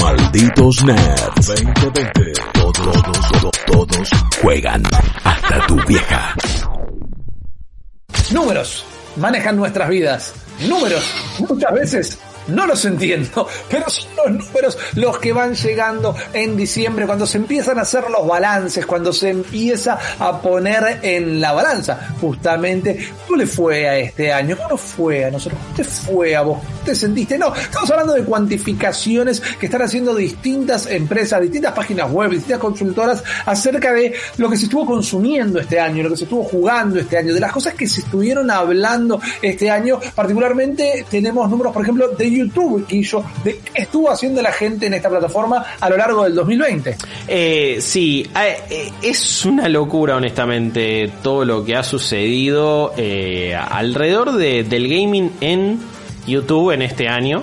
Malditos 0.00 0.84
Nerds 0.84 1.46
2020. 1.46 2.32
Todos, 2.54 3.02
todos, 3.02 3.64
todos, 3.66 4.10
juegan. 4.42 4.82
Hasta 5.24 5.66
tu 5.66 5.76
vieja. 5.86 6.34
Números 8.32 8.84
manejan 9.16 9.56
nuestras 9.56 9.88
vidas. 9.88 10.34
Números 10.68 11.04
muchas 11.38 11.72
veces 11.72 12.18
no 12.48 12.66
los 12.66 12.84
entiendo, 12.84 13.46
pero 13.70 13.88
son 13.88 14.10
los 14.16 14.46
números 14.46 14.78
los 14.94 15.18
que 15.18 15.32
van 15.32 15.54
llegando 15.54 16.14
en 16.32 16.56
diciembre 16.56 17.06
cuando 17.06 17.26
se 17.26 17.38
empiezan 17.38 17.78
a 17.78 17.82
hacer 17.82 18.04
los 18.10 18.26
balances, 18.26 18.86
cuando 18.86 19.12
se 19.12 19.30
empieza 19.30 19.98
a 20.18 20.40
poner 20.40 21.00
en 21.02 21.40
la 21.40 21.52
balanza 21.52 22.14
justamente 22.20 23.10
cómo 23.26 23.38
le 23.38 23.46
fue 23.46 23.88
a 23.88 23.98
este 23.98 24.32
año, 24.32 24.56
cómo 24.56 24.76
fue 24.76 25.24
a 25.24 25.30
nosotros, 25.30 25.60
cómo 25.62 25.76
te 25.76 25.84
fue 25.84 26.36
a 26.36 26.42
vos, 26.42 26.58
¿Cómo 26.60 26.79
te 26.84 26.94
sentiste. 26.94 27.38
No, 27.38 27.54
estamos 27.54 27.90
hablando 27.90 28.14
de 28.14 28.24
cuantificaciones 28.24 29.40
que 29.40 29.66
están 29.66 29.82
haciendo 29.82 30.14
distintas 30.14 30.86
empresas, 30.86 31.40
distintas 31.40 31.72
páginas 31.72 32.10
web, 32.10 32.30
distintas 32.30 32.58
consultoras 32.58 33.22
acerca 33.46 33.92
de 33.92 34.14
lo 34.36 34.48
que 34.48 34.56
se 34.56 34.64
estuvo 34.64 34.86
consumiendo 34.86 35.60
este 35.60 35.78
año, 35.78 36.02
lo 36.02 36.10
que 36.10 36.16
se 36.16 36.24
estuvo 36.24 36.44
jugando 36.44 36.98
este 36.98 37.18
año, 37.18 37.34
de 37.34 37.40
las 37.40 37.52
cosas 37.52 37.74
que 37.74 37.86
se 37.86 38.00
estuvieron 38.00 38.50
hablando 38.50 39.20
este 39.42 39.70
año. 39.70 39.98
Particularmente 40.14 41.04
tenemos 41.10 41.48
números, 41.50 41.72
por 41.72 41.82
ejemplo, 41.82 42.08
de 42.08 42.30
YouTube, 42.30 42.86
Guillo, 42.88 43.24
de 43.44 43.58
qué 43.58 43.82
estuvo 43.82 44.10
haciendo 44.10 44.42
la 44.42 44.52
gente 44.52 44.86
en 44.86 44.94
esta 44.94 45.08
plataforma 45.08 45.64
a 45.78 45.90
lo 45.90 45.96
largo 45.96 46.24
del 46.24 46.34
2020. 46.34 46.96
Eh, 47.28 47.78
sí, 47.80 48.28
eh, 48.70 48.92
es 49.02 49.44
una 49.44 49.68
locura, 49.68 50.16
honestamente, 50.16 51.10
todo 51.22 51.44
lo 51.44 51.64
que 51.64 51.76
ha 51.76 51.82
sucedido 51.82 52.92
eh, 52.96 53.54
alrededor 53.54 54.32
de, 54.32 54.64
del 54.64 54.88
gaming 54.88 55.32
en 55.40 55.78
YouTube 56.26 56.72
en 56.72 56.82
este 56.82 57.08
año 57.08 57.42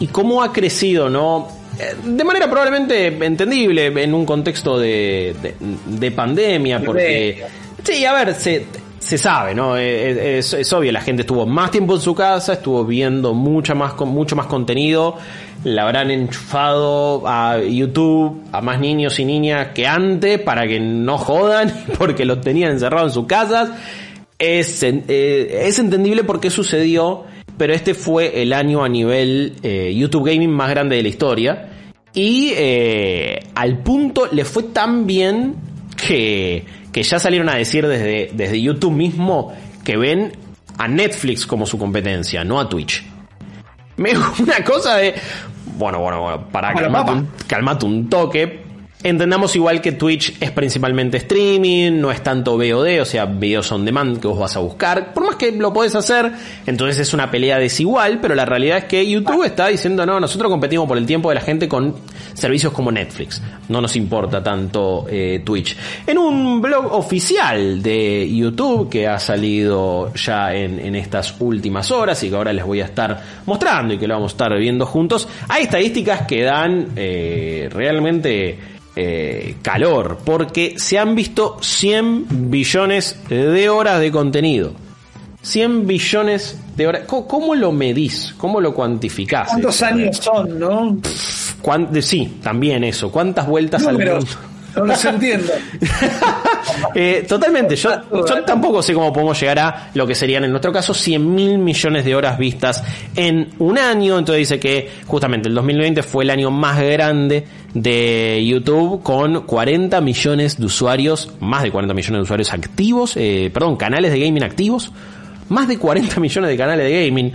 y 0.00 0.06
cómo 0.08 0.42
ha 0.42 0.52
crecido, 0.52 1.08
¿no? 1.08 1.48
Eh, 1.78 1.94
De 2.04 2.24
manera 2.24 2.48
probablemente 2.48 3.06
entendible 3.06 3.86
en 3.86 4.14
un 4.14 4.24
contexto 4.24 4.78
de, 4.78 5.34
de, 5.42 5.54
de 5.86 6.10
pandemia, 6.10 6.80
porque... 6.80 7.44
Sí, 7.82 8.04
a 8.04 8.12
ver, 8.12 8.34
se, 8.34 8.66
se 8.98 9.16
sabe, 9.16 9.54
¿no? 9.54 9.76
Eh, 9.76 10.38
Es, 10.38 10.52
es 10.52 10.72
obvio, 10.72 10.92
la 10.92 11.00
gente 11.00 11.22
estuvo 11.22 11.46
más 11.46 11.70
tiempo 11.70 11.94
en 11.94 12.00
su 12.00 12.14
casa, 12.14 12.54
estuvo 12.54 12.84
viendo 12.84 13.34
mucha 13.34 13.74
más, 13.74 13.96
mucho 14.00 14.36
más 14.36 14.46
contenido, 14.46 15.16
la 15.64 15.82
habrán 15.82 16.10
enchufado 16.10 17.22
a 17.26 17.58
YouTube 17.60 18.42
a 18.52 18.60
más 18.60 18.78
niños 18.80 19.18
y 19.18 19.24
niñas 19.24 19.68
que 19.74 19.86
antes 19.86 20.40
para 20.40 20.66
que 20.66 20.78
no 20.80 21.18
jodan, 21.18 21.72
porque 21.98 22.24
los 22.24 22.40
tenían 22.40 22.72
encerrados 22.72 23.12
en 23.12 23.14
sus 23.14 23.26
casas. 23.26 23.70
Es, 24.38 24.82
eh, 24.84 25.62
es 25.64 25.78
entendible 25.80 26.22
por 26.22 26.38
qué 26.40 26.50
sucedió, 26.50 27.24
pero 27.58 27.74
este 27.74 27.94
fue 27.94 28.40
el 28.42 28.52
año 28.52 28.84
a 28.84 28.88
nivel 28.88 29.56
eh, 29.62 29.92
YouTube 29.94 30.30
Gaming 30.30 30.50
más 30.50 30.70
grande 30.70 30.96
de 30.96 31.02
la 31.02 31.08
historia. 31.08 31.68
Y 32.14 32.52
eh, 32.56 33.40
al 33.54 33.78
punto 33.78 34.28
le 34.32 34.44
fue 34.44 34.62
tan 34.62 35.06
bien 35.06 35.56
que, 35.96 36.64
que 36.92 37.02
ya 37.02 37.18
salieron 37.18 37.48
a 37.48 37.56
decir 37.56 37.86
desde, 37.86 38.30
desde 38.32 38.62
YouTube 38.62 38.92
mismo 38.92 39.52
que 39.84 39.96
ven 39.96 40.32
a 40.78 40.88
Netflix 40.88 41.46
como 41.46 41.66
su 41.66 41.78
competencia, 41.78 42.44
no 42.44 42.60
a 42.60 42.68
Twitch. 42.68 43.04
Me 43.96 44.12
una 44.40 44.64
cosa 44.64 44.96
de. 44.96 45.14
Bueno, 45.76 46.00
bueno, 46.00 46.22
bueno, 46.22 46.48
para 46.50 46.72
calmate 46.72 47.12
un, 47.12 47.28
calmate 47.46 47.86
un 47.86 48.08
toque. 48.08 48.67
Entendamos 49.00 49.54
igual 49.54 49.80
que 49.80 49.92
Twitch 49.92 50.36
es 50.40 50.50
principalmente 50.50 51.18
streaming, 51.18 52.00
no 52.00 52.10
es 52.10 52.20
tanto 52.20 52.56
VOD, 52.56 53.00
o 53.00 53.04
sea, 53.04 53.26
videos 53.26 53.70
on 53.70 53.84
demand 53.84 54.18
que 54.18 54.26
vos 54.26 54.40
vas 54.40 54.56
a 54.56 54.58
buscar. 54.58 55.14
Por 55.14 55.24
más 55.24 55.36
que 55.36 55.52
lo 55.52 55.72
podés 55.72 55.94
hacer, 55.94 56.32
entonces 56.66 56.98
es 56.98 57.14
una 57.14 57.30
pelea 57.30 57.58
desigual, 57.58 58.18
pero 58.20 58.34
la 58.34 58.44
realidad 58.44 58.78
es 58.78 58.84
que 58.86 59.08
YouTube 59.08 59.44
está 59.44 59.68
diciendo, 59.68 60.04
no, 60.04 60.18
nosotros 60.18 60.50
competimos 60.50 60.88
por 60.88 60.98
el 60.98 61.06
tiempo 61.06 61.28
de 61.28 61.36
la 61.36 61.40
gente 61.42 61.68
con 61.68 61.94
servicios 62.34 62.72
como 62.72 62.90
Netflix. 62.90 63.40
No 63.68 63.80
nos 63.80 63.94
importa 63.94 64.42
tanto 64.42 65.06
eh, 65.08 65.42
Twitch. 65.44 65.76
En 66.04 66.18
un 66.18 66.60
blog 66.60 66.92
oficial 66.92 67.80
de 67.80 68.28
YouTube 68.28 68.88
que 68.88 69.06
ha 69.06 69.20
salido 69.20 70.12
ya 70.14 70.52
en, 70.52 70.80
en 70.80 70.96
estas 70.96 71.36
últimas 71.38 71.92
horas 71.92 72.20
y 72.24 72.30
que 72.30 72.34
ahora 72.34 72.52
les 72.52 72.64
voy 72.64 72.80
a 72.80 72.86
estar 72.86 73.22
mostrando 73.46 73.94
y 73.94 73.98
que 73.98 74.08
lo 74.08 74.14
vamos 74.14 74.32
a 74.32 74.34
estar 74.34 74.58
viendo 74.58 74.86
juntos, 74.86 75.28
hay 75.48 75.62
estadísticas 75.64 76.26
que 76.26 76.42
dan 76.42 76.88
eh, 76.96 77.68
realmente 77.70 78.77
eh, 79.00 79.54
calor, 79.62 80.18
porque 80.24 80.74
se 80.76 80.98
han 80.98 81.14
visto 81.14 81.58
100 81.60 82.50
billones 82.50 83.16
de 83.28 83.68
horas 83.68 84.00
de 84.00 84.10
contenido. 84.10 84.72
100 85.42 85.86
billones 85.86 86.58
de 86.76 86.86
horas. 86.88 87.02
¿Cómo, 87.06 87.26
cómo 87.28 87.54
lo 87.54 87.70
medís? 87.72 88.34
¿Cómo 88.38 88.60
lo 88.60 88.74
cuantificás? 88.74 89.48
¿Cuántos 89.48 89.82
años 89.82 90.16
son, 90.16 90.58
no? 90.58 90.98
¿Cuán- 91.62 91.92
de- 91.92 92.02
sí, 92.02 92.38
también 92.42 92.82
eso. 92.84 93.10
¿Cuántas 93.12 93.46
vueltas 93.46 93.86
al 93.86 93.98
mundo? 93.98 94.18
No 94.78 94.86
los 94.86 95.04
entiendo. 95.04 95.52
Eh, 96.94 97.24
totalmente, 97.28 97.74
yo, 97.76 97.90
tampoco 98.46 98.82
sé 98.82 98.94
cómo 98.94 99.12
podemos 99.12 99.38
llegar 99.40 99.58
a 99.58 99.90
lo 99.94 100.06
que 100.06 100.14
serían 100.14 100.44
en 100.44 100.50
nuestro 100.50 100.72
caso 100.72 100.94
100 100.94 101.34
mil 101.34 101.58
millones 101.58 102.04
de 102.04 102.14
horas 102.14 102.38
vistas 102.38 102.82
en 103.16 103.50
un 103.58 103.78
año. 103.78 104.18
Entonces 104.18 104.48
dice 104.48 104.60
que 104.60 104.90
justamente 105.06 105.48
el 105.48 105.54
2020 105.54 106.02
fue 106.02 106.24
el 106.24 106.30
año 106.30 106.50
más 106.50 106.80
grande 106.80 107.46
de 107.74 108.44
YouTube 108.46 109.02
con 109.02 109.42
40 109.42 110.00
millones 110.00 110.58
de 110.58 110.66
usuarios, 110.66 111.32
más 111.40 111.62
de 111.62 111.70
40 111.70 111.94
millones 111.94 112.18
de 112.18 112.22
usuarios 112.22 112.52
activos, 112.52 113.16
eh, 113.16 113.50
perdón, 113.52 113.76
canales 113.76 114.12
de 114.12 114.20
gaming 114.20 114.44
activos, 114.44 114.92
más 115.48 115.68
de 115.68 115.78
40 115.78 116.20
millones 116.20 116.50
de 116.50 116.56
canales 116.56 116.90
de 116.90 117.06
gaming. 117.06 117.32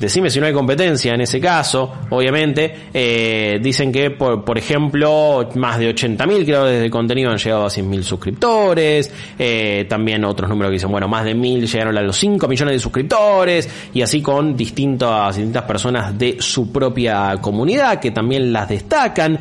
Decime 0.00 0.30
si 0.30 0.40
no 0.40 0.46
hay 0.46 0.54
competencia 0.54 1.12
en 1.12 1.20
ese 1.20 1.38
caso, 1.38 1.92
obviamente. 2.08 2.88
Eh, 2.92 3.58
dicen 3.62 3.92
que, 3.92 4.10
por, 4.10 4.42
por 4.44 4.56
ejemplo, 4.56 5.46
más 5.56 5.78
de 5.78 5.94
80.000 5.94 6.44
creadores 6.44 6.80
de 6.80 6.90
contenido 6.90 7.30
han 7.30 7.36
llegado 7.36 7.66
a 7.66 7.68
100.000 7.68 8.02
suscriptores. 8.02 9.12
Eh, 9.38 9.84
también 9.90 10.24
otros 10.24 10.48
números 10.48 10.70
que 10.70 10.74
dicen, 10.74 10.90
bueno, 10.90 11.06
más 11.06 11.24
de 11.24 11.36
1.000 11.36 11.66
llegaron 11.66 11.98
a 11.98 12.00
los 12.00 12.16
5 12.16 12.48
millones 12.48 12.74
de 12.76 12.78
suscriptores. 12.78 13.68
Y 13.92 14.00
así 14.00 14.22
con 14.22 14.56
distintas, 14.56 15.36
distintas 15.36 15.64
personas 15.64 16.16
de 16.18 16.36
su 16.40 16.72
propia 16.72 17.36
comunidad 17.38 18.00
que 18.00 18.10
también 18.10 18.50
las 18.52 18.70
destacan. 18.70 19.38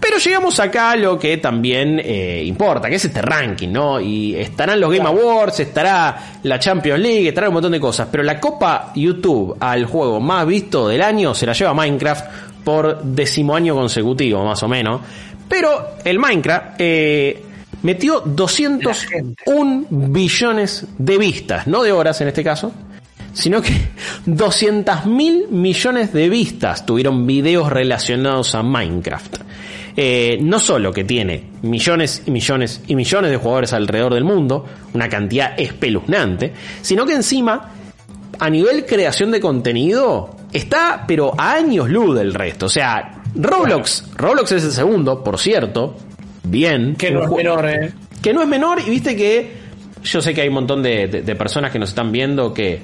Pero 0.00 0.18
llegamos 0.18 0.60
acá 0.60 0.92
a 0.92 0.96
lo 0.96 1.18
que 1.18 1.38
también 1.38 2.00
eh, 2.02 2.42
importa, 2.46 2.88
que 2.88 2.94
es 2.96 3.04
este 3.04 3.20
ranking, 3.20 3.68
¿no? 3.68 4.00
Y 4.00 4.36
estarán 4.36 4.80
los 4.80 4.92
Game 4.92 5.08
Awards, 5.08 5.60
estará 5.60 6.38
la 6.44 6.58
Champions 6.58 7.00
League, 7.00 7.28
estará 7.28 7.48
un 7.48 7.54
montón 7.54 7.72
de 7.72 7.80
cosas. 7.80 8.08
Pero 8.10 8.22
la 8.22 8.38
Copa 8.38 8.92
YouTube 8.94 9.56
al 9.58 9.86
juego 9.86 10.20
más 10.20 10.46
visto 10.46 10.88
del 10.88 11.02
año 11.02 11.34
se 11.34 11.46
la 11.46 11.52
lleva 11.52 11.74
Minecraft 11.74 12.24
por 12.62 13.02
décimo 13.02 13.56
año 13.56 13.74
consecutivo, 13.74 14.44
más 14.44 14.62
o 14.62 14.68
menos. 14.68 15.00
Pero 15.48 15.96
el 16.04 16.18
Minecraft 16.18 16.74
eh, 16.78 17.42
metió 17.82 18.20
201 18.20 19.86
billones 19.90 20.86
de 20.96 21.18
vistas, 21.18 21.66
no 21.66 21.82
de 21.82 21.92
horas 21.92 22.20
en 22.20 22.28
este 22.28 22.44
caso, 22.44 22.72
sino 23.32 23.62
que 23.62 23.72
200 24.26 25.06
mil 25.06 25.48
millones 25.50 26.12
de 26.12 26.28
vistas 26.28 26.84
tuvieron 26.84 27.26
videos 27.26 27.70
relacionados 27.70 28.54
a 28.54 28.62
Minecraft. 28.62 29.38
Eh, 30.00 30.38
no 30.40 30.60
solo 30.60 30.92
que 30.92 31.02
tiene 31.02 31.42
millones 31.62 32.22
y 32.24 32.30
millones 32.30 32.82
y 32.86 32.94
millones 32.94 33.32
de 33.32 33.36
jugadores 33.36 33.72
alrededor 33.72 34.14
del 34.14 34.22
mundo, 34.22 34.64
una 34.94 35.08
cantidad 35.08 35.58
espeluznante, 35.58 36.52
sino 36.82 37.04
que 37.04 37.14
encima, 37.14 37.72
a 38.38 38.48
nivel 38.48 38.86
creación 38.86 39.32
de 39.32 39.40
contenido, 39.40 40.36
está 40.52 41.04
pero 41.08 41.34
a 41.36 41.54
años 41.54 41.90
luz 41.90 42.16
del 42.16 42.32
resto. 42.32 42.66
O 42.66 42.68
sea, 42.68 43.22
Roblox, 43.34 44.12
Roblox 44.14 44.52
es 44.52 44.64
el 44.66 44.70
segundo, 44.70 45.24
por 45.24 45.36
cierto, 45.36 45.96
bien. 46.44 46.94
Que 46.94 47.10
no 47.10 47.24
es 47.24 47.30
menor, 47.30 47.68
eh. 47.68 47.92
que 48.22 48.32
no 48.32 48.40
es 48.42 48.46
menor 48.48 48.78
y 48.86 48.90
viste 48.90 49.16
que 49.16 49.50
yo 50.04 50.22
sé 50.22 50.32
que 50.32 50.42
hay 50.42 50.48
un 50.48 50.54
montón 50.54 50.80
de, 50.80 51.08
de- 51.08 51.22
de 51.22 51.34
personas 51.34 51.72
que 51.72 51.80
nos 51.80 51.88
están 51.88 52.12
viendo 52.12 52.54
que 52.54 52.82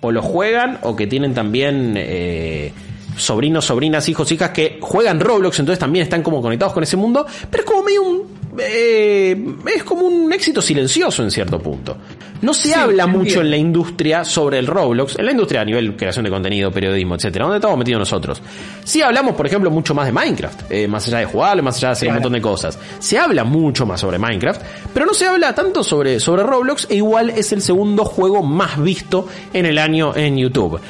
o 0.00 0.12
lo 0.12 0.22
juegan 0.22 0.78
o 0.82 0.94
que 0.94 1.08
tienen 1.08 1.34
también 1.34 1.94
eh, 1.96 2.72
sobrinos, 3.16 3.64
sobrinas, 3.64 4.08
hijos, 4.08 4.30
hijas 4.32 4.50
que 4.50 4.78
juegan 4.80 5.20
Roblox, 5.20 5.58
entonces 5.58 5.78
también 5.78 6.04
están 6.04 6.22
como 6.22 6.40
conectados 6.40 6.72
con 6.72 6.82
ese 6.82 6.96
mundo, 6.96 7.26
pero 7.50 7.62
es 7.62 7.68
como 7.68 7.82
medio 7.82 8.02
un 8.02 8.42
eh, 8.58 9.56
es 9.74 9.84
como 9.84 10.02
un 10.02 10.30
éxito 10.32 10.60
silencioso 10.60 11.22
en 11.22 11.30
cierto 11.30 11.58
punto. 11.58 11.96
No 12.42 12.52
se 12.52 12.74
habla 12.74 13.06
mucho 13.06 13.40
en 13.40 13.50
la 13.50 13.56
industria 13.56 14.24
sobre 14.24 14.58
el 14.58 14.66
Roblox, 14.66 15.16
en 15.16 15.26
la 15.26 15.30
industria 15.30 15.60
a 15.60 15.64
nivel 15.64 15.94
creación 15.94 16.24
de 16.24 16.30
contenido, 16.30 16.72
periodismo, 16.72 17.14
etcétera, 17.14 17.44
donde 17.44 17.58
estamos 17.58 17.78
metidos 17.78 18.00
nosotros. 18.00 18.42
Sí 18.82 19.00
hablamos, 19.00 19.36
por 19.36 19.46
ejemplo, 19.46 19.70
mucho 19.70 19.94
más 19.94 20.06
de 20.06 20.12
Minecraft, 20.12 20.62
eh, 20.70 20.88
más 20.88 21.06
allá 21.06 21.18
de 21.18 21.26
jugarlo, 21.26 21.62
más 21.62 21.76
allá 21.76 21.88
de 21.88 21.92
hacer 21.92 22.08
un 22.08 22.14
montón 22.14 22.32
de 22.32 22.42
cosas. 22.42 22.78
Se 22.98 23.16
habla 23.16 23.44
mucho 23.44 23.86
más 23.86 24.00
sobre 24.00 24.18
Minecraft, 24.18 24.60
pero 24.92 25.06
no 25.06 25.14
se 25.14 25.26
habla 25.26 25.54
tanto 25.54 25.84
sobre, 25.84 26.18
sobre 26.18 26.42
Roblox, 26.42 26.88
e 26.90 26.96
igual 26.96 27.30
es 27.30 27.52
el 27.52 27.62
segundo 27.62 28.04
juego 28.04 28.42
más 28.42 28.82
visto 28.82 29.28
en 29.52 29.66
el 29.66 29.78
año 29.78 30.14
en 30.16 30.36
YouTube 30.36 30.80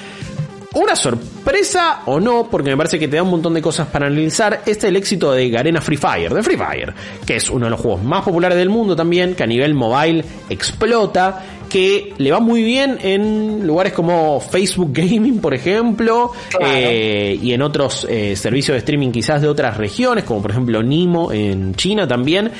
una 0.74 0.96
sorpresa 0.96 2.02
o 2.06 2.18
no, 2.20 2.48
porque 2.50 2.70
me 2.70 2.76
parece 2.76 2.98
que 2.98 3.08
te 3.08 3.16
da 3.16 3.22
un 3.22 3.30
montón 3.30 3.54
de 3.54 3.62
cosas 3.62 3.88
para 3.88 4.06
analizar, 4.06 4.62
este 4.66 4.70
es 4.70 4.84
el 4.84 4.96
éxito 4.96 5.32
de 5.32 5.50
Garena 5.50 5.80
Free 5.80 5.96
Fire, 5.96 6.32
de 6.32 6.42
Free 6.42 6.56
Fire, 6.56 6.94
que 7.26 7.36
es 7.36 7.50
uno 7.50 7.66
de 7.66 7.70
los 7.70 7.80
juegos 7.80 8.02
más 8.02 8.24
populares 8.24 8.56
del 8.56 8.70
mundo 8.70 8.96
también, 8.96 9.34
que 9.34 9.42
a 9.42 9.46
nivel 9.46 9.74
mobile 9.74 10.24
explota, 10.48 11.44
que 11.68 12.14
le 12.18 12.30
va 12.30 12.40
muy 12.40 12.62
bien 12.62 12.98
en 13.02 13.66
lugares 13.66 13.92
como 13.92 14.40
Facebook 14.40 14.90
Gaming, 14.92 15.40
por 15.40 15.54
ejemplo, 15.54 16.32
eh, 16.60 17.38
y 17.40 17.52
en 17.52 17.62
otros 17.62 18.06
eh, 18.08 18.36
servicios 18.36 18.74
de 18.74 18.78
streaming 18.78 19.10
quizás 19.10 19.40
de 19.40 19.48
otras 19.48 19.76
regiones, 19.76 20.24
como 20.24 20.42
por 20.42 20.50
ejemplo 20.50 20.82
Nimo 20.82 21.32
en 21.32 21.74
China 21.74 22.06
también 22.06 22.50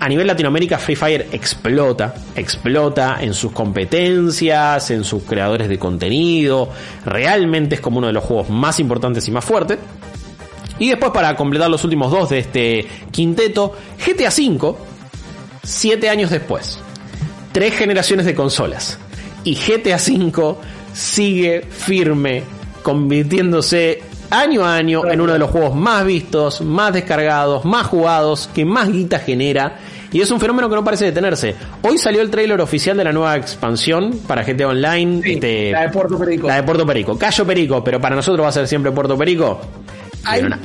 a 0.00 0.08
nivel 0.08 0.26
Latinoamérica 0.26 0.78
Free 0.78 0.96
Fire 0.96 1.28
explota, 1.32 2.14
explota 2.34 3.18
en 3.20 3.34
sus 3.34 3.52
competencias, 3.52 4.90
en 4.90 5.04
sus 5.04 5.22
creadores 5.22 5.68
de 5.68 5.78
contenido, 5.78 6.68
realmente 7.04 7.76
es 7.76 7.80
como 7.80 7.98
uno 7.98 8.08
de 8.08 8.12
los 8.12 8.24
juegos 8.24 8.50
más 8.50 8.80
importantes 8.80 9.26
y 9.28 9.30
más 9.30 9.44
fuertes. 9.44 9.78
Y 10.78 10.88
después 10.88 11.12
para 11.12 11.36
completar 11.36 11.70
los 11.70 11.84
últimos 11.84 12.10
dos 12.10 12.30
de 12.30 12.38
este 12.38 12.88
quinteto, 13.10 13.74
GTA 14.04 14.28
V, 14.28 14.74
siete 15.62 16.10
años 16.10 16.30
después, 16.30 16.78
tres 17.52 17.74
generaciones 17.74 18.26
de 18.26 18.34
consolas, 18.34 18.98
y 19.44 19.54
GTA 19.54 19.96
V 19.96 20.56
sigue 20.92 21.62
firme, 21.70 22.42
convirtiéndose 22.82 24.02
año 24.30 24.64
a 24.64 24.76
año 24.76 25.06
en 25.06 25.20
uno 25.20 25.32
de 25.32 25.38
los 25.38 25.50
juegos 25.50 25.74
más 25.74 26.04
vistos, 26.04 26.60
más 26.60 26.92
descargados, 26.92 27.64
más 27.64 27.86
jugados, 27.86 28.48
que 28.54 28.64
más 28.64 28.90
guita 28.90 29.18
genera. 29.18 29.76
Y 30.14 30.20
es 30.20 30.30
un 30.30 30.38
fenómeno 30.38 30.68
que 30.68 30.76
no 30.76 30.84
parece 30.84 31.06
detenerse. 31.06 31.56
Hoy 31.82 31.98
salió 31.98 32.22
el 32.22 32.30
tráiler 32.30 32.60
oficial 32.60 32.96
de 32.96 33.02
la 33.02 33.12
nueva 33.12 33.36
expansión 33.36 34.20
para 34.28 34.44
GTA 34.44 34.68
Online. 34.68 35.38
de, 35.40 35.72
la 35.72 35.82
de 35.82 35.88
Puerto 35.88 36.16
Perico. 36.16 36.46
La 36.46 36.54
de 36.54 36.62
Puerto 36.62 36.86
Perico. 36.86 37.18
Cayo 37.18 37.44
Perico, 37.44 37.82
pero 37.82 38.00
para 38.00 38.14
nosotros 38.14 38.44
va 38.44 38.48
a 38.48 38.52
ser 38.52 38.68
siempre 38.68 38.92
Puerto 38.92 39.18
Perico. 39.18 39.60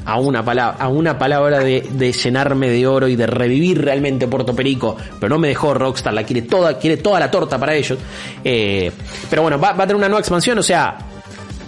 a 0.05 0.19
una 0.19 0.45
palabra, 0.45 0.77
a 0.79 0.87
una 0.87 1.17
palabra 1.17 1.59
de, 1.61 2.13
llenarme 2.13 2.69
de 2.69 2.85
oro 2.85 3.07
y 3.07 3.15
de 3.15 3.25
revivir 3.25 3.83
realmente 3.83 4.27
Puerto 4.27 4.55
Perico, 4.55 4.95
pero 5.19 5.29
no 5.29 5.39
me 5.39 5.47
dejó 5.47 5.73
Rockstar, 5.73 6.13
la 6.13 6.23
quiere 6.23 6.43
toda, 6.43 6.77
quiere 6.77 6.97
toda 6.97 7.19
la 7.19 7.31
torta 7.31 7.57
para 7.57 7.73
ellos. 7.73 7.97
Eh, 8.43 8.91
pero 9.31 9.41
bueno, 9.41 9.59
va, 9.59 9.71
va, 9.71 9.83
a 9.83 9.87
tener 9.87 9.95
una 9.95 10.09
nueva 10.09 10.19
expansión, 10.19 10.59
o 10.59 10.63
sea, 10.63 11.08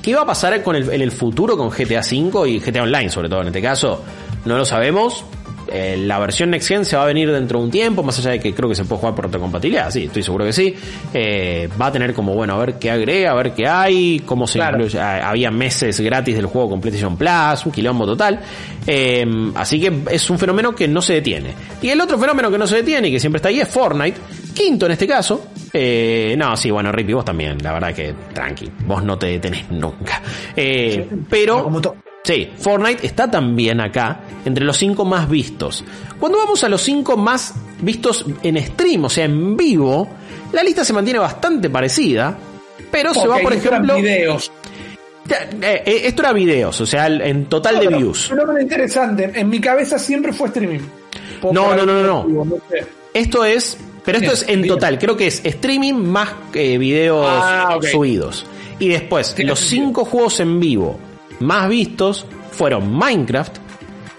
¿Qué 0.02 0.16
va 0.16 0.22
a 0.22 0.26
pasar 0.26 0.62
con 0.64 0.76
el, 0.76 0.90
en 0.90 1.02
el 1.02 1.12
futuro 1.12 1.56
con 1.56 1.70
GTA 1.70 2.02
V 2.02 2.50
y 2.50 2.60
GTA 2.60 2.84
Online, 2.84 3.10
sobre 3.10 3.30
todo 3.30 3.42
en 3.42 3.48
este 3.48 3.62
caso? 3.62 4.04
No 4.46 4.58
lo 4.58 4.66
sabemos. 4.66 5.24
Eh, 5.74 5.96
la 5.98 6.20
versión 6.20 6.50
Next 6.50 6.68
Gen 6.68 6.84
se 6.84 6.98
va 6.98 7.04
a 7.04 7.06
venir 7.06 7.32
dentro 7.32 7.60
de 7.60 7.66
un 7.66 7.72
tiempo, 7.72 8.04
más 8.04 8.20
allá 8.20 8.32
de 8.32 8.40
que 8.40 8.54
creo 8.54 8.68
que 8.68 8.76
se 8.76 8.84
puede 8.84 9.00
jugar 9.00 9.16
por 9.16 9.26
retrocompatibilidad, 9.26 9.90
sí, 9.90 10.04
estoy 10.06 10.22
seguro 10.22 10.44
que 10.44 10.52
sí. 10.52 10.76
Eh, 11.14 11.70
va 11.80 11.88
a 11.88 11.92
tener 11.92 12.14
como, 12.14 12.34
bueno, 12.34 12.56
a 12.56 12.58
ver 12.58 12.74
qué 12.78 12.92
agrega, 12.92 13.32
a 13.32 13.36
ver 13.36 13.54
qué 13.54 13.68
hay, 13.68 14.20
cómo 14.26 14.48
se 14.48 14.60
incluye. 14.60 15.00
Ah, 15.00 15.30
había 15.30 15.50
meses 15.50 16.00
gratis 16.02 16.36
del 16.36 16.48
juego 16.48 16.72
con 16.72 16.82
PlayStation 16.82 17.16
Plus, 17.16 17.66
un 17.66 17.72
quilombo 17.72 18.06
total. 18.06 18.40
Eh, 18.86 19.26
así 19.56 19.80
que 19.80 19.94
es 20.10 20.30
un 20.30 20.38
fenómeno 20.38 20.76
que 20.76 20.88
no 20.88 21.02
se 21.02 21.14
detiene. 21.14 21.54
Y 21.82 21.90
el 21.90 22.02
otro 22.02 22.18
fenómeno 22.18 22.52
que 22.52 22.58
no 22.58 22.68
se 22.68 22.78
detiene 22.78 23.08
y 23.08 23.12
que 23.12 23.20
siempre 23.20 23.38
está 23.38 23.48
ahí 23.50 23.62
es 23.62 23.68
Fortnite, 23.70 24.20
quinto 24.54 24.88
en 24.88 24.92
este 24.92 25.08
caso, 25.08 25.46
eh, 25.74 26.36
no, 26.38 26.56
sí, 26.58 26.72
bueno, 26.72 26.92
Rippy, 26.92 27.14
vos 27.14 27.26
también, 27.26 27.58
la 27.62 27.74
verdad 27.74 27.94
que 27.94 28.14
tranqui, 28.34 28.70
vos 28.86 29.04
no 29.04 29.18
te 29.18 29.28
detenés 29.28 29.70
nunca. 29.72 30.22
Eh, 30.56 31.08
pero, 31.30 31.72
sí, 32.24 32.52
Fortnite 32.58 33.06
está 33.06 33.30
también 33.30 33.80
acá, 33.80 34.22
entre 34.46 34.66
los 34.66 34.78
cinco 34.78 35.06
más 35.06 35.30
vistos. 35.30 35.84
Cuando 36.20 36.38
vamos 36.38 36.64
a 36.64 36.70
los 36.70 36.82
cinco 36.82 37.18
más 37.18 37.56
vistos 37.82 38.26
en 38.44 38.62
stream, 38.64 39.06
o 39.06 39.10
sea, 39.10 39.26
en 39.26 39.56
vivo, 39.56 40.08
la 40.52 40.64
lista 40.64 40.84
se 40.84 40.94
mantiene 40.94 41.20
bastante 41.20 41.70
parecida, 41.70 42.38
pero 42.92 43.14
se 43.14 43.28
va, 43.28 43.40
por 43.40 43.54
ejemplo... 43.54 43.96
Videos. 43.96 44.52
Eh, 45.30 45.84
eh, 45.86 46.02
esto 46.06 46.24
era 46.24 46.34
videos, 46.34 46.82
o 46.82 46.86
sea, 46.86 47.08
en 47.08 47.46
total 47.46 47.80
de 47.80 47.88
views. 47.88 48.28
Fenómeno 48.28 48.60
interesante. 48.60 49.32
En 49.34 49.50
mi 49.50 49.62
cabeza 49.62 49.98
siempre 49.98 50.34
fue 50.34 50.48
streaming. 50.48 50.80
No, 51.44 51.76
no, 51.76 51.86
no, 51.86 52.04
no, 52.04 52.26
no. 52.26 52.46
Esto 53.14 53.46
es 53.46 53.78
pero 54.04 54.18
esto 54.18 54.34
es 54.34 54.46
en 54.48 54.68
total, 54.68 54.98
creo 54.98 55.16
que 55.16 55.28
es 55.28 55.42
streaming 55.44 55.94
más 55.94 56.30
eh, 56.54 56.78
videos 56.78 57.26
ah, 57.30 57.78
subidos. 57.92 58.46
Y 58.80 58.88
después, 58.88 59.36
los 59.40 59.60
cinco 59.60 60.06
juegos 60.06 60.40
en 60.40 60.60
vivo 60.60 60.98
más 61.40 61.70
vistos 61.70 62.26
fueron 62.52 62.94
Minecraft, 62.94 63.58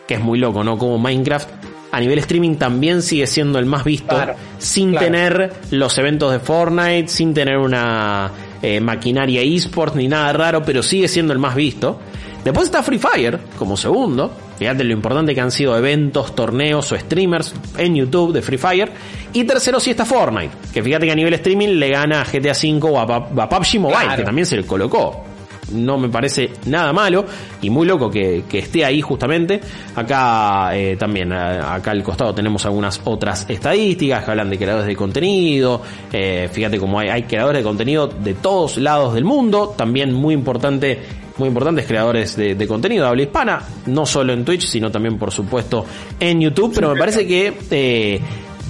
que 0.07 0.15
es 0.15 0.21
muy 0.21 0.39
loco, 0.39 0.63
¿no? 0.63 0.79
Como 0.79 0.99
Minecraft 0.99 1.49
a 1.93 2.01
nivel 2.01 2.19
streaming 2.21 2.57
también 2.57 3.03
sigue 3.03 3.27
siendo 3.27 3.59
el 3.59 3.67
más 3.67 3.85
visto, 3.85 4.17
sin 4.59 4.95
tener 4.95 5.53
los 5.71 5.99
eventos 5.99 6.33
de 6.33 6.41
Fortnite, 6.41 7.09
sin 7.09 7.35
tener 7.35 7.59
una 7.59 8.31
eh, 8.63 8.81
maquinaria 8.81 9.43
esports 9.43 9.95
ni 9.95 10.09
nada 10.09 10.33
raro, 10.33 10.63
pero 10.65 10.83
sigue 10.83 11.07
siendo 11.07 11.35
el 11.35 11.39
más 11.39 11.55
visto. 11.55 12.01
Después 12.43 12.67
está 12.67 12.83
Free 12.83 12.99
Fire 12.99 13.39
como 13.59 13.77
segundo. 13.77 14.33
Fíjate 14.59 14.85
lo 14.85 14.93
importante 14.93 15.35
que 15.35 15.41
han 15.41 15.51
sido 15.51 15.77
eventos, 15.77 16.35
torneos 16.35 16.93
o 16.93 16.99
streamers 16.99 17.55
en 17.79 17.97
YouTube 17.97 18.33
de 18.33 18.43
Free 18.43 18.59
Fire. 18.59 18.93
Y 19.33 19.45
tercero 19.45 19.81
sí 19.81 19.91
está 19.91 20.05
Fortnite, 20.05 20.51
que 20.73 20.83
fíjate 20.83 21.07
que 21.07 21.13
a 21.13 21.17
nivel 21.17 21.35
streaming 21.35 21.69
le 21.79 21.91
gana 21.91 22.21
a 22.21 22.25
GTA 22.25 22.53
V 22.53 22.81
o 22.83 23.01
a, 23.01 23.49
PUBG 23.49 23.81
Mobile, 23.81 24.17
que 24.17 24.23
también 24.23 24.47
se 24.47 24.57
le 24.57 24.65
colocó. 24.65 25.25
No 25.73 25.97
me 25.97 26.09
parece 26.09 26.51
nada 26.67 26.93
malo 26.93 27.25
y 27.63 27.71
muy 27.71 27.87
loco 27.87 28.11
que, 28.11 28.45
esté 28.53 28.85
ahí 28.85 29.01
justamente. 29.01 29.61
Acá 29.95 30.77
eh, 30.77 30.97
también, 30.99 31.33
acá 31.33 31.93
al 31.93 32.03
costado 32.03 32.35
tenemos 32.35 32.67
algunas 32.67 33.01
otras 33.05 33.47
estadísticas 33.49 34.25
que 34.25 34.31
hablan 34.31 34.51
de 34.51 34.59
creadores 34.59 34.87
de 34.87 34.97
contenido. 34.97 35.81
Eh, 36.13 36.51
fíjate 36.53 36.79
cómo 36.79 36.99
hay, 36.99 37.09
hay 37.09 37.23
creadores 37.23 37.61
de 37.61 37.65
contenido 37.65 38.07
de 38.07 38.35
todos 38.35 38.77
lados 38.77 39.15
del 39.15 39.25
mundo. 39.25 39.75
También 39.77 40.13
muy 40.13 40.35
importante 40.35 41.22
muy 41.39 41.49
importantes 41.49 41.87
creadores 41.87 42.37
de, 42.37 42.67
contenido 42.67 43.05
de 43.05 43.11
habla 43.11 43.23
hispana, 43.23 43.63
no 43.87 44.07
solo 44.07 44.33
en 44.33 44.45
Twitch, 44.45 44.67
sino 44.67 44.91
también 44.91 45.19
por 45.19 45.31
supuesto 45.31 45.85
en 46.19 46.41
YouTube, 46.41 46.73
pero 46.75 46.93
me 46.93 46.99
parece 46.99 47.27
que 47.27 47.53
eh, 47.71 48.21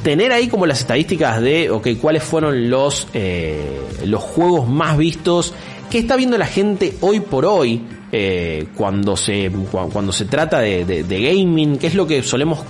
tener 0.02 0.32
ahí 0.32 0.48
como 0.48 0.66
las 0.66 0.80
estadísticas 0.80 1.40
de, 1.40 1.70
ok, 1.70 1.88
cuáles 2.00 2.22
fueron 2.22 2.70
los, 2.70 3.06
eh, 3.14 3.80
los 4.04 4.22
juegos 4.22 4.68
más 4.68 4.96
vistos, 4.96 5.54
qué 5.90 5.98
está 5.98 6.16
viendo 6.16 6.38
la 6.38 6.46
gente 6.46 6.94
hoy 7.00 7.20
por 7.20 7.44
hoy, 7.44 7.82
eh, 8.14 8.66
cuando 8.76 9.16
se 9.16 9.50
cuando 9.70 10.12
se 10.12 10.26
trata 10.26 10.60
de, 10.60 11.04
gaming, 11.08 11.78
qué 11.78 11.86
es 11.86 11.94
lo 11.94 12.06
que 12.06 12.22
solemos 12.22 12.60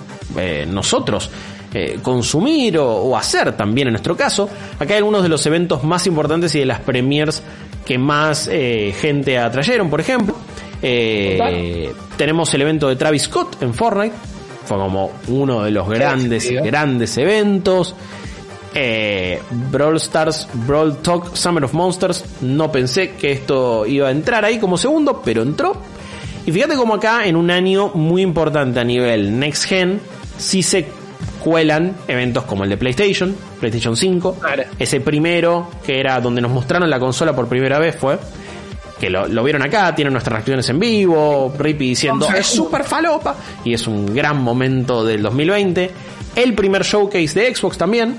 nosotros 0.68 1.30
consumir 2.02 2.76
o, 2.76 2.86
o, 2.86 3.16
hacer 3.16 3.56
también 3.56 3.88
en 3.88 3.94
nuestro 3.94 4.14
caso. 4.14 4.48
Acá 4.78 4.92
hay 4.92 4.98
algunos 4.98 5.22
de 5.22 5.30
los 5.30 5.44
eventos 5.46 5.82
más 5.82 6.06
importantes 6.06 6.54
y 6.54 6.58
de 6.58 6.66
las 6.66 6.80
premiers 6.80 7.42
que 7.84 7.98
más 7.98 8.48
eh, 8.50 8.94
gente 8.98 9.38
atrayeron, 9.38 9.90
por 9.90 10.00
ejemplo. 10.00 10.34
Eh, 10.82 11.92
tenemos 12.16 12.52
el 12.54 12.62
evento 12.62 12.88
de 12.88 12.96
Travis 12.96 13.22
Scott 13.22 13.62
en 13.62 13.74
Fortnite. 13.74 14.14
Fue 14.64 14.76
como 14.76 15.12
uno 15.28 15.62
de 15.64 15.70
los 15.70 15.88
grandes, 15.88 16.50
grandes 16.50 17.16
eventos. 17.18 17.94
Eh, 18.74 19.40
Brawl 19.70 19.96
Stars, 19.96 20.48
Brawl 20.66 20.98
Talk, 20.98 21.36
Summer 21.36 21.64
of 21.64 21.74
Monsters. 21.74 22.24
No 22.40 22.72
pensé 22.72 23.12
que 23.12 23.32
esto 23.32 23.86
iba 23.86 24.08
a 24.08 24.10
entrar 24.10 24.44
ahí 24.44 24.58
como 24.58 24.78
segundo, 24.78 25.20
pero 25.24 25.42
entró. 25.42 25.76
Y 26.46 26.52
fíjate 26.52 26.74
como 26.74 26.94
acá, 26.94 27.26
en 27.26 27.36
un 27.36 27.50
año 27.50 27.90
muy 27.94 28.22
importante 28.22 28.80
a 28.80 28.84
nivel 28.84 29.38
Next 29.38 29.64
Gen, 29.64 30.00
sí 30.38 30.62
se 30.62 30.86
cuelan 31.42 31.96
eventos 32.06 32.44
como 32.44 32.64
el 32.64 32.70
de 32.70 32.76
PlayStation, 32.76 33.34
PlayStation 33.58 33.96
5. 33.96 34.36
Ese 34.78 35.00
primero, 35.00 35.68
que 35.84 35.98
era 35.98 36.20
donde 36.20 36.40
nos 36.40 36.52
mostraron 36.52 36.88
la 36.88 37.00
consola 37.00 37.34
por 37.34 37.48
primera 37.48 37.78
vez, 37.78 37.96
fue. 37.96 38.18
Que 39.00 39.10
lo, 39.10 39.42
vieron 39.42 39.62
acá, 39.62 39.92
tienen 39.94 40.12
nuestras 40.12 40.34
reacciones 40.34 40.68
en 40.68 40.78
vivo, 40.78 41.52
Rippy 41.58 41.88
diciendo 41.88 42.28
es 42.32 42.46
súper 42.46 42.84
falopa, 42.84 43.34
y 43.64 43.74
es 43.74 43.88
un 43.88 44.14
gran 44.14 44.40
momento 44.40 45.04
del 45.04 45.22
2020. 45.22 45.90
El 46.36 46.54
primer 46.54 46.84
showcase 46.84 47.40
de 47.40 47.52
Xbox 47.52 47.76
también, 47.76 48.16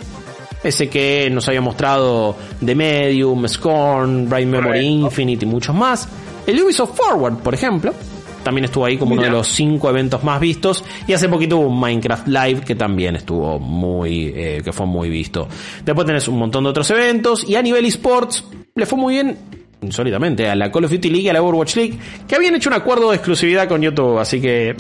ese 0.61 0.89
que 0.89 1.29
nos 1.31 1.47
había 1.47 1.61
mostrado 1.61 2.35
The 2.63 2.75
Medium, 2.75 3.47
Scorn, 3.47 4.27
Bright 4.27 4.47
Memory 4.47 4.85
Infinite 4.85 5.45
y 5.45 5.47
muchos 5.47 5.73
más. 5.73 6.09
El 6.45 6.61
Ubisoft 6.61 6.97
Forward, 6.97 7.37
por 7.37 7.53
ejemplo, 7.53 7.93
también 8.43 8.65
estuvo 8.65 8.85
ahí 8.85 8.97
como 8.97 9.13
uno 9.13 9.23
de 9.23 9.29
los 9.29 9.47
cinco 9.47 9.89
eventos 9.89 10.23
más 10.23 10.39
vistos. 10.39 10.83
Y 11.07 11.13
hace 11.13 11.29
poquito 11.29 11.57
hubo 11.57 11.67
un 11.67 11.79
Minecraft 11.79 12.27
Live 12.27 12.61
que 12.61 12.75
también 12.75 13.15
estuvo 13.15 13.59
muy, 13.59 14.33
eh, 14.35 14.61
que 14.63 14.71
fue 14.71 14.85
muy 14.85 15.09
visto. 15.09 15.47
Después 15.83 16.05
tenés 16.05 16.27
un 16.27 16.37
montón 16.37 16.63
de 16.63 16.69
otros 16.69 16.89
eventos. 16.91 17.47
Y 17.47 17.55
a 17.55 17.61
nivel 17.61 17.85
esports, 17.85 18.43
le 18.75 18.85
fue 18.85 18.97
muy 18.97 19.15
bien 19.15 19.37
insólitamente 19.81 20.47
a 20.47 20.55
la 20.55 20.71
Call 20.71 20.85
of 20.85 20.91
Duty 20.91 21.09
League 21.09 21.25
y 21.25 21.29
a 21.29 21.33
la 21.33 21.41
Overwatch 21.41 21.75
League, 21.75 21.99
que 22.27 22.35
habían 22.35 22.55
hecho 22.55 22.69
un 22.69 22.75
acuerdo 22.75 23.09
de 23.09 23.17
exclusividad 23.17 23.67
con 23.67 23.81
YouTube, 23.81 24.17
así 24.17 24.39
que 24.39 24.75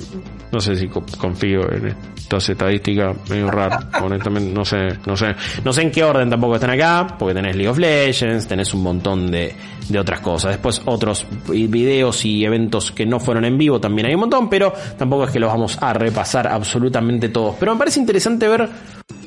No 0.53 0.61
sé 0.61 0.75
si 0.75 0.87
confío 0.87 1.67
en 1.71 1.95
estas 2.15 2.47
estadísticas, 2.49 3.17
medio 3.27 3.49
raro, 3.49 3.79
honestamente, 4.03 4.53
no 4.53 4.63
sé, 4.63 4.87
no 5.03 5.17
sé, 5.17 5.33
no 5.63 5.73
sé 5.73 5.81
en 5.81 5.89
qué 5.89 6.03
orden 6.03 6.29
tampoco 6.29 6.55
están 6.55 6.69
acá, 6.69 7.15
porque 7.17 7.33
tenés 7.33 7.55
League 7.55 7.69
of 7.69 7.79
Legends, 7.79 8.47
tenés 8.47 8.71
un 8.75 8.83
montón 8.83 9.31
de, 9.31 9.55
de 9.89 9.99
otras 9.99 10.19
cosas. 10.19 10.51
Después 10.51 10.83
otros 10.85 11.25
videos 11.47 12.23
y 12.23 12.45
eventos 12.45 12.91
que 12.91 13.03
no 13.03 13.19
fueron 13.19 13.45
en 13.45 13.57
vivo 13.57 13.81
también 13.81 14.07
hay 14.07 14.13
un 14.13 14.21
montón, 14.21 14.47
pero 14.47 14.71
tampoco 14.95 15.23
es 15.23 15.31
que 15.31 15.39
los 15.39 15.51
vamos 15.51 15.75
a 15.81 15.91
repasar 15.91 16.47
absolutamente 16.47 17.29
todos. 17.29 17.55
Pero 17.59 17.73
me 17.73 17.79
parece 17.79 17.99
interesante 17.99 18.47
ver 18.47 18.69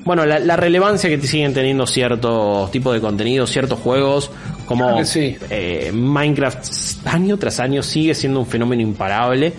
bueno, 0.06 0.24
la, 0.24 0.56
relevancia 0.56 1.10
que 1.10 1.20
siguen 1.20 1.52
teniendo 1.52 1.84
ciertos 1.84 2.70
tipos 2.70 2.94
de 2.94 3.00
contenido, 3.00 3.44
ciertos 3.44 3.80
juegos, 3.80 4.30
como 4.64 5.00
eh, 5.50 5.90
Minecraft 5.92 7.06
año 7.06 7.36
tras 7.36 7.58
año 7.58 7.82
sigue 7.82 8.14
siendo 8.14 8.38
un 8.38 8.46
fenómeno 8.46 8.82
imparable. 8.82 9.52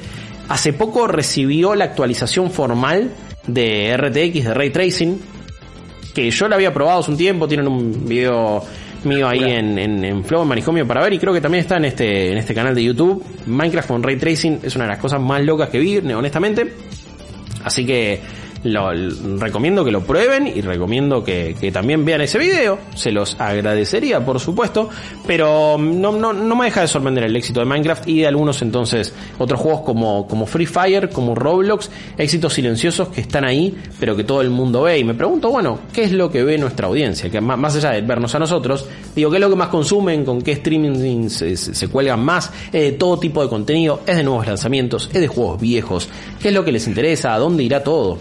Hace 0.50 0.74
poco 0.74 1.08
recibió 1.08 1.76
la 1.76 1.86
actualización 1.86 2.52
formal 2.52 3.12
de 3.48 3.96
RTX 3.98 4.46
de 4.46 4.54
Ray 4.54 4.70
Tracing, 4.70 5.20
que 6.14 6.32
yo 6.32 6.48
la 6.48 6.56
había 6.56 6.74
probado 6.74 7.00
hace 7.00 7.12
un 7.12 7.18
tiempo, 7.18 7.48
tienen 7.48 7.68
un 7.68 8.08
video 8.08 8.64
mío 9.04 9.28
ahí 9.28 9.44
en, 9.44 9.78
en, 9.78 10.24
Flow, 10.24 10.42
en 10.42 10.48
Manicomio 10.48 10.88
para 10.88 11.02
ver 11.02 11.14
y 11.14 11.20
creo 11.20 11.34
que 11.34 11.42
también 11.42 11.62
está 11.62 11.78
en 11.78 11.86
este, 11.86 12.32
en 12.32 12.38
este 12.38 12.54
canal 12.54 12.74
de 12.74 12.84
YouTube. 12.84 13.24
Minecraft 13.46 13.88
con 13.88 14.04
Ray 14.04 14.18
Tracing 14.18 14.60
es 14.64 14.76
una 14.76 14.86
de 14.86 14.92
las 14.92 15.00
cosas 15.00 15.22
más 15.22 15.44
locas 15.44 15.70
que 15.70 15.80
vi, 15.80 15.98
honestamente. 15.98 16.74
Así 17.64 17.86
que 17.86 18.22
lo, 18.64 18.92
recomiendo 19.38 19.84
que 19.84 19.92
lo 19.92 20.02
prueben 20.02 20.48
y 20.48 20.62
recomiendo 20.62 21.24
que, 21.24 21.56
también 21.72 22.06
vean 22.06 22.22
ese 22.22 22.38
video. 22.38 22.80
Se 22.96 23.12
los 23.12 23.40
agradecería, 23.40 24.24
por 24.26 24.40
supuesto. 24.40 24.90
Pero 25.26 25.78
no, 25.78 26.12
no, 26.12 26.34
no 26.34 26.56
me 26.56 26.66
deja 26.66 26.82
de 26.82 26.88
sorprender 26.88 27.26
el 27.26 27.36
éxito 27.36 27.60
de 27.60 27.66
Minecraft 27.66 28.08
y 28.08 28.22
de 28.22 28.28
algunos 28.28 28.62
entonces 28.62 29.14
otros 29.38 29.60
juegos 29.60 29.82
como, 29.82 30.28
como 30.28 30.46
Free 30.46 30.66
Fire, 30.66 31.10
como 31.10 31.36
Roblox, 31.36 31.90
éxitos 32.18 32.54
silenciosos 32.54 33.10
que 33.10 33.22
están 33.22 33.46
ahí, 33.46 33.76
pero 34.00 34.16
que 34.16 34.24
todo 34.24 34.42
el 34.42 34.50
mundo 34.50 34.84
ve. 34.84 35.00
Y 35.00 35.04
me 35.04 35.14
pregunto, 35.14 35.50
bueno, 35.50 35.80
¿qué 35.94 36.04
es 36.04 36.12
lo 36.12 36.32
que 36.32 36.44
ve 36.44 36.58
nuestra 36.58 36.88
audiencia? 36.88 37.30
Que 37.30 37.42
más, 37.42 37.76
allá 37.76 37.92
de 37.92 38.02
vernos 38.02 38.34
a 38.36 38.40
nosotros, 38.40 38.86
digo, 39.16 39.30
¿qué 39.30 39.38
es 39.38 39.42
lo 39.42 39.50
que 39.50 39.56
más 39.56 39.70
consumen? 39.70 40.26
¿Con 40.26 40.42
qué 40.42 40.54
streaming 40.54 41.30
se, 41.30 41.88
cuelgan 41.90 42.24
más? 42.24 42.52
Es 42.68 42.82
de 42.82 42.92
todo 42.94 43.20
tipo 43.20 43.42
de 43.42 43.50
contenido, 43.50 44.02
es 44.06 44.18
de 44.18 44.24
nuevos 44.24 44.48
lanzamientos, 44.48 45.10
es 45.14 45.22
de 45.22 45.28
juegos 45.28 45.60
viejos. 45.60 46.10
¿Qué 46.42 46.50
es 46.50 46.54
lo 46.54 46.64
que 46.64 46.72
les 46.72 46.88
interesa? 46.88 47.34
¿A 47.34 47.40
dónde 47.40 47.64
irá 47.64 47.84
todo? 47.84 48.18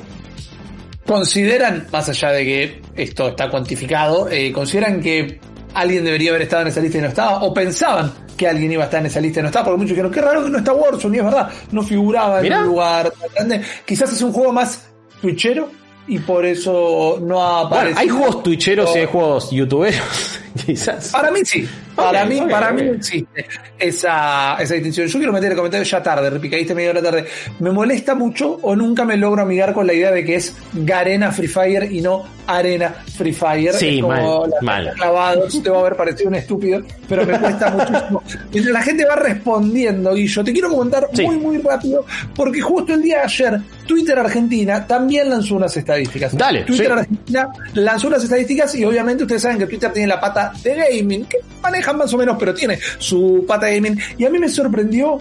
Consideran, 1.06 1.86
más 1.92 2.08
allá 2.08 2.32
de 2.32 2.44
que 2.44 2.82
esto 2.96 3.28
está 3.28 3.48
cuantificado, 3.48 4.28
eh, 4.30 4.52
consideran 4.52 5.00
que 5.00 5.40
alguien 5.74 6.04
debería 6.04 6.30
haber 6.30 6.42
estado 6.42 6.62
en 6.62 6.68
esa 6.68 6.80
lista 6.80 6.98
y 6.98 7.00
no 7.02 7.08
estaba, 7.08 7.42
o 7.42 7.54
pensaban 7.54 8.12
que 8.36 8.48
alguien 8.48 8.72
iba 8.72 8.82
a 8.82 8.86
estar 8.86 9.00
en 9.00 9.06
esa 9.06 9.20
lista 9.20 9.40
y 9.40 9.42
no 9.42 9.48
estaba, 9.48 9.66
porque 9.66 9.78
muchos 9.78 9.90
dijeron, 9.90 10.12
qué 10.12 10.20
raro 10.20 10.44
que 10.44 10.50
no 10.50 10.58
está 10.58 10.72
Warzone, 10.72 11.16
y 11.16 11.20
es 11.20 11.24
verdad, 11.24 11.50
no 11.70 11.82
figuraba 11.82 12.40
en 12.44 12.52
un 12.52 12.64
lugar 12.64 13.12
grande. 13.34 13.62
Quizás 13.84 14.12
es 14.12 14.20
un 14.22 14.32
juego 14.32 14.52
más 14.52 14.88
twitchero, 15.20 15.70
y 16.08 16.18
por 16.18 16.44
eso 16.44 17.18
no 17.20 17.42
aparece. 17.58 17.98
hay 17.98 18.08
juegos 18.08 18.42
twitcheros 18.42 18.94
y 18.94 18.98
hay 19.00 19.06
juegos 19.06 19.50
youtuberos, 19.50 20.40
quizás. 20.64 21.10
Para 21.10 21.30
mí 21.30 21.40
sí. 21.44 21.68
Para 21.94 22.24
mí, 22.24 22.42
para 22.50 22.72
mí 22.72 22.82
existe 22.82 23.46
esa, 23.78 24.56
esa 24.56 24.74
distinción. 24.74 25.06
Yo 25.06 25.18
quiero 25.18 25.32
meter 25.32 25.52
el 25.52 25.56
comentario 25.56 25.84
ya 25.84 26.02
tarde, 26.02 26.28
repicadiste 26.28 26.74
media 26.74 26.90
hora 26.90 27.02
tarde. 27.02 27.24
Me 27.58 27.70
molesta 27.70 28.14
mucho 28.14 28.58
o 28.62 28.76
nunca 28.76 29.04
me 29.04 29.16
logro 29.16 29.42
amigar 29.42 29.72
con 29.72 29.86
la 29.86 29.94
idea 29.94 30.10
de 30.10 30.24
que 30.24 30.36
es 30.36 30.54
Garena 30.74 31.32
Free 31.32 31.48
Fire 31.48 31.90
y 31.90 32.00
no 32.00 32.24
Arena 32.46 32.94
Free 33.16 33.32
Fire. 33.32 33.74
Sí, 33.74 34.02
mal, 34.02 34.52
mal. 34.60 34.92
Clavado, 34.94 35.46
te 35.48 35.70
va 35.70 35.78
a 35.78 35.80
haber 35.80 35.96
parecido 35.96 36.28
un 36.28 36.36
estúpido, 36.36 36.82
pero 37.08 37.24
me 37.24 37.38
cuesta 37.38 37.70
muchísimo. 37.70 38.22
Mientras 38.52 38.72
la 38.72 38.82
gente 38.82 39.04
va 39.04 39.16
respondiendo, 39.16 40.16
y 40.16 40.26
yo 40.26 40.44
te 40.44 40.52
quiero 40.52 40.68
comentar 40.68 41.08
muy, 41.12 41.36
muy 41.36 41.58
rápido, 41.58 42.04
porque 42.34 42.60
justo 42.60 42.94
el 42.94 43.02
día 43.02 43.18
de 43.18 43.24
ayer, 43.24 43.60
Twitter 43.86 44.18
Argentina 44.18 44.86
también 44.86 45.30
lanzó 45.30 45.56
unas 45.56 45.76
estadísticas. 45.76 46.36
Dale. 46.36 46.64
Twitter 46.64 46.92
Argentina 46.92 47.48
lanzó 47.74 48.08
unas 48.08 48.22
estadísticas 48.22 48.74
y 48.74 48.84
obviamente 48.84 49.24
ustedes 49.24 49.42
saben 49.42 49.58
que 49.58 49.66
Twitter 49.66 49.92
tiene 49.92 50.08
la 50.08 50.20
pata 50.20 50.52
de 50.62 50.74
gaming, 50.74 51.24
que 51.24 51.38
maneja 51.62 51.92
más 51.92 52.12
o 52.12 52.18
menos, 52.18 52.36
pero 52.38 52.54
tiene 52.54 52.78
su 52.98 53.44
pata 53.46 53.68
gaming. 53.68 53.98
Y 54.18 54.24
a 54.24 54.30
mí 54.30 54.38
me 54.38 54.48
sorprendió 54.48 55.20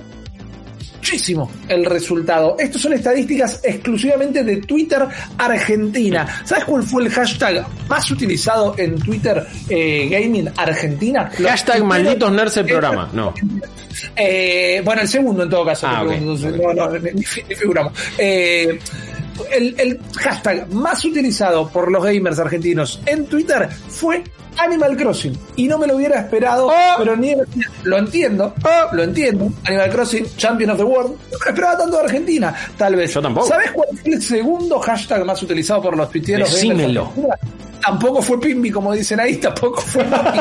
muchísimo 1.05 1.51
el 1.67 1.85
resultado. 1.85 2.55
Estos 2.57 2.81
son 2.81 2.93
estadísticas 2.93 3.59
exclusivamente 3.63 4.43
de 4.43 4.57
Twitter 4.57 5.05
Argentina. 5.38 6.41
¿Sabes 6.43 6.63
cuál 6.65 6.81
fue 6.81 7.03
el 7.03 7.12
hashtag 7.12 7.63
más 7.88 8.09
utilizado 8.09 8.74
en 8.75 8.97
Twitter 8.97 9.45
eh, 9.69 10.07
Gaming 10.09 10.50
Argentina? 10.57 11.29
Hashtag 11.47 11.83
malditos 11.83 12.31
nerds 12.31 12.57
el 12.57 12.65
programa. 12.65 13.07
No. 13.13 13.35
Eh, 14.15 14.81
bueno, 14.83 15.03
el 15.03 15.07
segundo 15.07 15.43
en 15.43 15.50
todo 15.50 15.63
caso. 15.63 15.85
Ah, 15.88 16.03
no, 16.03 16.74
no, 16.74 17.00
ni, 17.00 17.24
figuramos. 17.24 17.93
Eh, 18.17 18.79
el, 19.51 19.75
el, 19.77 19.99
hashtag 20.17 20.71
más 20.71 21.03
utilizado 21.05 21.69
por 21.69 21.91
los 21.91 22.03
gamers 22.03 22.39
argentinos 22.39 23.01
en 23.05 23.25
Twitter 23.25 23.69
fue 23.89 24.23
Animal 24.57 24.95
Crossing. 24.95 25.37
Y 25.55 25.67
no 25.67 25.77
me 25.77 25.87
lo 25.87 25.97
hubiera 25.97 26.19
esperado, 26.19 26.67
oh. 26.67 26.95
pero 26.97 27.15
ni 27.15 27.35
lo 27.83 27.97
entiendo, 27.97 28.53
oh. 28.63 28.95
lo 28.95 29.03
entiendo. 29.03 29.51
Animal 29.65 29.89
Crossing, 29.89 30.25
Champion 30.37 30.71
of 30.71 30.77
the 30.77 30.83
World. 30.83 31.11
No 31.31 31.37
me 31.43 31.49
esperaba 31.49 31.77
tanto 31.77 31.97
de 31.97 32.03
Argentina, 32.03 32.55
tal 32.77 32.95
vez. 32.95 33.13
Yo 33.13 33.21
tampoco. 33.21 33.47
¿Sabes 33.47 33.71
cuál 33.71 33.89
fue 34.01 34.13
el 34.13 34.21
segundo 34.21 34.79
hashtag 34.79 35.25
más 35.25 35.41
utilizado 35.43 35.81
por 35.81 35.97
los 35.97 36.09
tuiteros? 36.09 36.51
Decímelo 36.51 37.11
tampoco 37.85 38.21
fue 38.21 38.39
Pimbi, 38.39 38.71
como 38.71 38.93
dicen 38.93 39.19
ahí, 39.19 39.35
tampoco 39.41 39.81
fue 39.81 40.03
Mappy. 40.03 40.39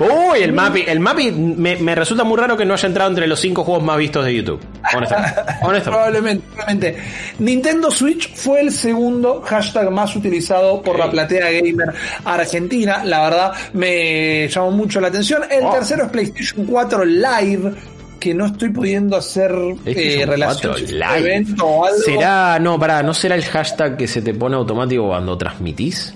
Uy, 0.00 0.42
el 0.42 0.52
Mappy, 0.52 0.84
el 0.86 1.00
Mappy 1.00 1.32
me, 1.32 1.94
resulta 1.94 2.24
muy 2.24 2.36
raro 2.36 2.56
que 2.56 2.64
no 2.64 2.74
haya 2.74 2.86
entrado 2.86 3.10
entre 3.10 3.26
los 3.26 3.40
cinco 3.40 3.64
juegos 3.64 3.82
más 3.82 3.96
vistos 3.96 4.24
de 4.24 4.34
YouTube. 4.34 4.60
Honestamente. 4.94 5.42
Probablemente, 5.88 6.44
probablemente. 6.54 6.96
Nintendo 7.38 7.90
Switch 7.90 8.34
fue 8.34 8.60
el 8.60 8.72
segundo 8.72 9.42
hashtag 9.44 9.90
más 9.90 10.14
utilizado 10.16 10.82
por 10.82 10.98
la 10.98 11.10
platea 11.10 11.50
gamer 11.50 11.94
argentina. 12.24 13.04
La 13.04 13.22
verdad, 13.22 13.52
me 13.72 14.48
llamó 14.48 14.70
mucho 14.70 15.00
la 15.00 15.08
atención. 15.08 15.42
El 15.50 15.64
oh. 15.64 15.70
tercero 15.72 16.04
es 16.04 16.10
PlayStation 16.10 16.66
4 16.66 17.04
Live 17.04 17.74
que 18.18 18.34
no 18.34 18.46
estoy 18.46 18.70
pudiendo 18.70 19.16
hacer 19.16 19.52
eh, 19.84 20.24
relación 20.26 20.74
evento 21.16 21.66
o 21.66 21.86
algo. 21.86 21.98
¿Será, 21.98 22.58
no, 22.58 22.78
para, 22.78 23.02
no 23.02 23.14
será 23.14 23.34
el 23.34 23.44
hashtag 23.44 23.96
que 23.96 24.06
se 24.06 24.22
te 24.22 24.34
pone 24.34 24.56
automático 24.56 25.08
cuando 25.08 25.36
transmitís? 25.36 26.14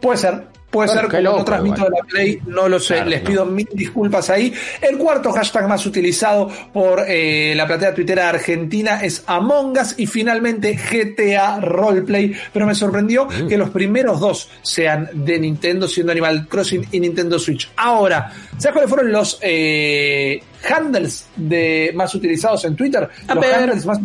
Puede 0.00 0.18
ser, 0.18 0.44
Puede 0.72 0.88
ser 0.88 1.06
que 1.06 1.20
no 1.20 1.44
transmito 1.44 1.84
de 1.84 1.90
la 1.90 2.02
Play, 2.08 2.40
no 2.46 2.66
lo 2.66 2.80
sé. 2.80 3.04
Les 3.04 3.20
pido 3.20 3.44
mil 3.44 3.68
disculpas 3.74 4.30
ahí. 4.30 4.54
El 4.80 4.96
cuarto 4.96 5.30
hashtag 5.30 5.68
más 5.68 5.84
utilizado 5.84 6.50
por 6.72 7.04
eh, 7.06 7.52
la 7.54 7.66
platea 7.66 7.92
tuitera 7.94 8.30
argentina 8.30 9.04
es 9.04 9.22
Among 9.26 9.78
Us 9.78 9.94
y 9.98 10.06
finalmente 10.06 10.74
GTA 10.74 11.60
Roleplay. 11.60 12.34
Pero 12.54 12.66
me 12.66 12.74
sorprendió 12.74 13.26
mm. 13.26 13.48
que 13.48 13.58
los 13.58 13.68
primeros 13.68 14.18
dos 14.18 14.48
sean 14.62 15.10
de 15.12 15.38
Nintendo, 15.38 15.86
siendo 15.86 16.10
Animal 16.10 16.48
Crossing 16.48 16.88
y 16.90 17.00
Nintendo 17.00 17.38
Switch. 17.38 17.70
Ahora, 17.76 18.32
¿sabes 18.56 18.72
cuáles 18.72 18.88
fueron 18.88 19.12
los 19.12 19.38
eh, 19.42 20.42
handles 20.68 21.26
de 21.36 21.92
más 21.94 22.14
utilizados 22.14 22.64
en 22.64 22.76
Twitter? 22.76 23.08
los 23.28 23.44
handles 23.44 23.86
más 23.86 23.98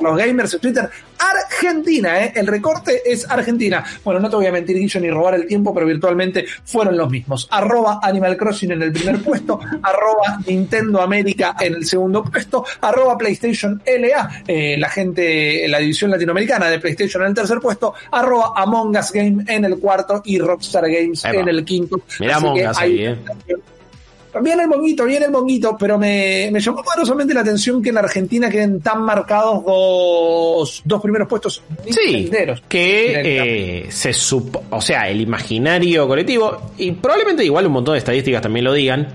los 0.00 0.16
gamers 0.16 0.54
en 0.54 0.60
Twitter. 0.60 0.90
Argentina, 1.18 2.24
¿eh? 2.24 2.32
El 2.34 2.46
recorte 2.46 3.02
es 3.04 3.28
Argentina. 3.30 3.84
Bueno, 4.04 4.20
no 4.20 4.28
te 4.28 4.36
voy 4.36 4.46
a 4.46 4.52
mentir, 4.52 4.76
Guillo, 4.76 5.00
ni 5.00 5.10
robar 5.10 5.34
el 5.34 5.46
tiempo, 5.46 5.72
pero 5.72 5.86
virtualmente 5.86 6.44
fueron 6.64 6.96
los 6.96 7.08
mismos. 7.08 7.48
Arroba 7.50 8.00
Animal 8.02 8.36
Crossing 8.36 8.72
en 8.72 8.82
el 8.82 8.92
primer 8.92 9.22
puesto, 9.22 9.58
arroba 9.82 10.40
Nintendo 10.46 11.00
América 11.00 11.56
en 11.60 11.74
el 11.74 11.86
segundo 11.86 12.24
puesto, 12.24 12.64
arroba 12.80 13.16
PlayStation 13.16 13.82
LA, 13.86 14.42
eh, 14.46 14.76
la 14.78 14.88
gente, 14.88 15.66
la 15.68 15.78
división 15.78 16.10
latinoamericana 16.10 16.68
de 16.68 16.78
PlayStation 16.78 17.22
en 17.22 17.28
el 17.28 17.34
tercer 17.34 17.60
puesto, 17.60 17.94
arroba 18.10 18.52
Among 18.56 18.96
Us 18.96 19.12
Game 19.12 19.44
en 19.46 19.64
el 19.64 19.78
cuarto 19.78 20.22
y 20.24 20.38
Rockstar 20.38 20.90
Games 20.90 21.24
en 21.24 21.48
el 21.48 21.64
quinto. 21.64 22.02
Mira 22.20 22.36
Among 22.36 22.68
Us 22.68 22.78
ahí, 22.78 23.06
¿eh? 23.06 23.18
Viene 24.42 24.62
el 24.62 24.68
monguito, 24.68 25.04
viene 25.04 25.26
el 25.26 25.32
monguito, 25.32 25.76
pero 25.78 25.98
me, 25.98 26.48
me 26.52 26.60
llamó 26.60 26.82
poderosamente 26.82 27.34
la 27.34 27.40
atención 27.40 27.82
que 27.82 27.90
en 27.90 27.98
Argentina 27.98 28.50
queden 28.50 28.80
tan 28.80 29.02
marcados 29.02 29.64
dos, 29.64 30.82
dos 30.84 31.00
primeros 31.00 31.28
puestos 31.28 31.62
sí, 31.88 32.30
que 32.68 33.84
eh, 33.84 33.90
se 33.90 34.12
supo, 34.12 34.64
o 34.70 34.80
sea, 34.80 35.08
el 35.08 35.20
imaginario 35.20 36.06
colectivo, 36.08 36.72
y 36.78 36.92
probablemente 36.92 37.44
igual 37.44 37.66
un 37.66 37.72
montón 37.72 37.94
de 37.94 37.98
estadísticas 37.98 38.42
también 38.42 38.64
lo 38.64 38.72
digan, 38.72 39.08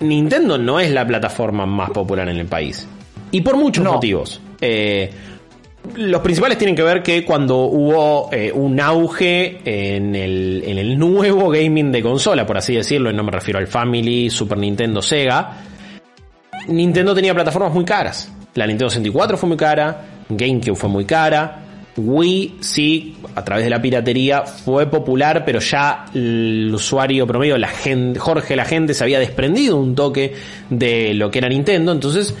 Nintendo 0.00 0.58
no 0.58 0.80
es 0.80 0.90
la 0.90 1.06
plataforma 1.06 1.66
más 1.66 1.90
popular 1.90 2.28
en 2.28 2.38
el 2.38 2.46
país. 2.46 2.86
Y 3.30 3.40
por 3.40 3.56
muchos 3.56 3.84
motivos. 3.84 4.40
Eh, 4.60 5.10
los 5.96 6.20
principales 6.22 6.58
tienen 6.58 6.74
que 6.74 6.82
ver 6.82 7.02
que 7.02 7.24
cuando 7.24 7.56
hubo 7.64 8.30
eh, 8.32 8.50
un 8.52 8.80
auge 8.80 9.60
en 9.64 10.14
el, 10.14 10.98
nuevo 10.98 11.50
gaming 11.50 11.92
de 11.92 12.02
consola, 12.02 12.46
por 12.46 12.56
así 12.56 12.74
decirlo, 12.74 13.12
no 13.12 13.22
me 13.22 13.30
refiero 13.30 13.58
al 13.58 13.66
Family, 13.66 14.30
Super 14.30 14.58
Nintendo, 14.58 15.02
Sega, 15.02 15.58
Nintendo 16.68 17.14
tenía 17.14 17.34
plataformas 17.34 17.72
muy 17.72 17.84
caras. 17.84 18.32
La 18.54 18.66
Nintendo 18.66 18.90
64 18.90 19.36
fue 19.36 19.48
muy 19.48 19.58
cara, 19.58 20.04
GameCube 20.28 20.76
fue 20.76 20.88
muy 20.88 21.04
cara, 21.04 21.64
Wii 21.96 22.56
sí, 22.60 23.16
a 23.34 23.44
través 23.44 23.64
de 23.64 23.70
la 23.70 23.80
piratería 23.82 24.42
fue 24.42 24.86
popular, 24.86 25.44
pero 25.44 25.60
ya 25.60 26.06
el 26.14 26.70
usuario 26.74 27.26
promedio, 27.26 27.58
la 27.58 27.68
gente, 27.68 28.18
Jorge, 28.18 28.56
la 28.56 28.64
gente 28.64 28.94
se 28.94 29.04
había 29.04 29.18
desprendido 29.18 29.76
un 29.76 29.94
toque 29.94 30.34
de 30.70 31.14
lo 31.14 31.30
que 31.30 31.38
era 31.38 31.48
Nintendo, 31.48 31.92
entonces 31.92 32.34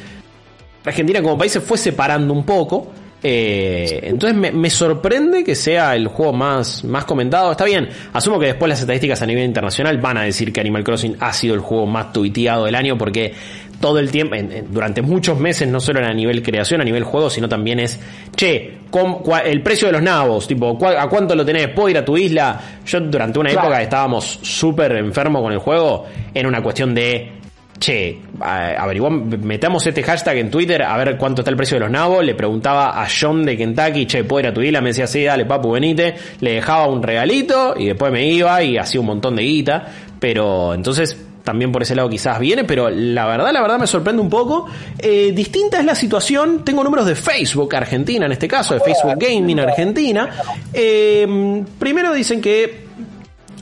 Argentina 0.84 1.22
como 1.22 1.38
país 1.38 1.52
se 1.52 1.60
fue 1.60 1.78
separando 1.78 2.32
un 2.32 2.44
poco. 2.44 2.90
Eh, 3.26 4.00
entonces 4.02 4.36
me, 4.38 4.52
me 4.52 4.68
sorprende 4.68 5.42
que 5.44 5.54
sea 5.54 5.96
el 5.96 6.08
juego 6.08 6.34
más, 6.34 6.84
más 6.84 7.06
comentado. 7.06 7.50
Está 7.52 7.64
bien, 7.64 7.88
asumo 8.12 8.38
que 8.38 8.46
después 8.48 8.68
las 8.68 8.80
estadísticas 8.80 9.22
a 9.22 9.26
nivel 9.26 9.44
internacional 9.46 9.96
van 9.96 10.18
a 10.18 10.22
decir 10.24 10.52
que 10.52 10.60
Animal 10.60 10.84
Crossing 10.84 11.16
ha 11.20 11.32
sido 11.32 11.54
el 11.54 11.60
juego 11.60 11.86
más 11.86 12.12
tuiteado 12.12 12.66
del 12.66 12.74
año 12.74 12.98
porque 12.98 13.32
todo 13.80 13.98
el 13.98 14.10
tiempo, 14.10 14.34
en- 14.34 14.52
en- 14.52 14.72
durante 14.72 15.00
muchos 15.00 15.38
meses, 15.38 15.66
no 15.68 15.80
solo 15.80 16.04
a 16.04 16.12
nivel 16.12 16.42
creación, 16.42 16.82
a 16.82 16.84
nivel 16.84 17.02
juego, 17.04 17.30
sino 17.30 17.48
también 17.48 17.80
es, 17.80 17.98
che, 18.36 18.80
com- 18.90 19.22
cua- 19.22 19.42
el 19.46 19.62
precio 19.62 19.86
de 19.88 19.92
los 19.92 20.02
nabos, 20.02 20.46
tipo, 20.46 20.78
cua- 20.78 20.96
¿a 20.98 21.08
cuánto 21.08 21.34
lo 21.34 21.46
tenés? 21.46 21.68
¿Puedo 21.68 21.88
ir 21.88 21.96
a 21.98 22.04
tu 22.04 22.18
isla? 22.18 22.60
Yo 22.84 23.00
durante 23.00 23.38
una 23.38 23.48
Claro. 23.50 23.68
época 23.68 23.82
estábamos 23.82 24.38
súper 24.42 24.92
enfermos 24.96 25.40
con 25.40 25.50
el 25.52 25.58
juego, 25.58 26.04
era 26.34 26.46
una 26.46 26.62
cuestión 26.62 26.94
de, 26.94 27.32
che, 27.78 28.20
averiguamos, 28.40 29.38
metamos 29.38 29.86
este 29.86 30.02
hashtag 30.02 30.38
en 30.38 30.50
Twitter 30.50 30.82
a 30.82 30.96
ver 30.96 31.16
cuánto 31.16 31.42
está 31.42 31.50
el 31.50 31.56
precio 31.56 31.76
de 31.76 31.80
los 31.80 31.90
nabos, 31.90 32.24
le 32.24 32.34
preguntaba 32.34 33.02
a 33.02 33.06
John 33.08 33.44
de 33.44 33.56
Kentucky, 33.56 34.06
che, 34.06 34.24
¿puedo 34.24 34.40
ir 34.40 34.46
a 34.48 34.54
tu 34.54 34.62
isla? 34.62 34.80
Me 34.80 34.88
decía, 34.90 35.06
sí, 35.06 35.24
dale, 35.24 35.44
papu, 35.44 35.72
venite, 35.72 36.14
le 36.40 36.54
dejaba 36.54 36.86
un 36.86 37.02
regalito 37.02 37.74
y 37.76 37.86
después 37.86 38.12
me 38.12 38.26
iba 38.26 38.62
y 38.62 38.78
hacía 38.78 39.00
un 39.00 39.06
montón 39.06 39.36
de 39.36 39.42
guita, 39.42 39.86
pero 40.18 40.74
entonces 40.74 41.16
también 41.44 41.70
por 41.70 41.82
ese 41.82 41.94
lado 41.94 42.08
quizás 42.08 42.38
viene, 42.38 42.64
pero 42.64 42.88
la 42.88 43.26
verdad, 43.26 43.52
la 43.52 43.60
verdad 43.60 43.78
me 43.78 43.86
sorprende 43.86 44.22
un 44.22 44.30
poco. 44.30 44.66
Eh, 44.98 45.32
distinta 45.34 45.78
es 45.78 45.84
la 45.84 45.94
situación, 45.94 46.64
tengo 46.64 46.82
números 46.82 47.06
de 47.06 47.14
Facebook 47.14 47.76
Argentina, 47.76 48.24
en 48.24 48.32
este 48.32 48.48
caso, 48.48 48.72
de 48.72 48.80
Facebook 48.80 49.16
Gaming 49.18 49.60
Argentina. 49.60 50.30
Eh, 50.72 51.62
primero 51.78 52.14
dicen 52.14 52.40
que 52.40 52.83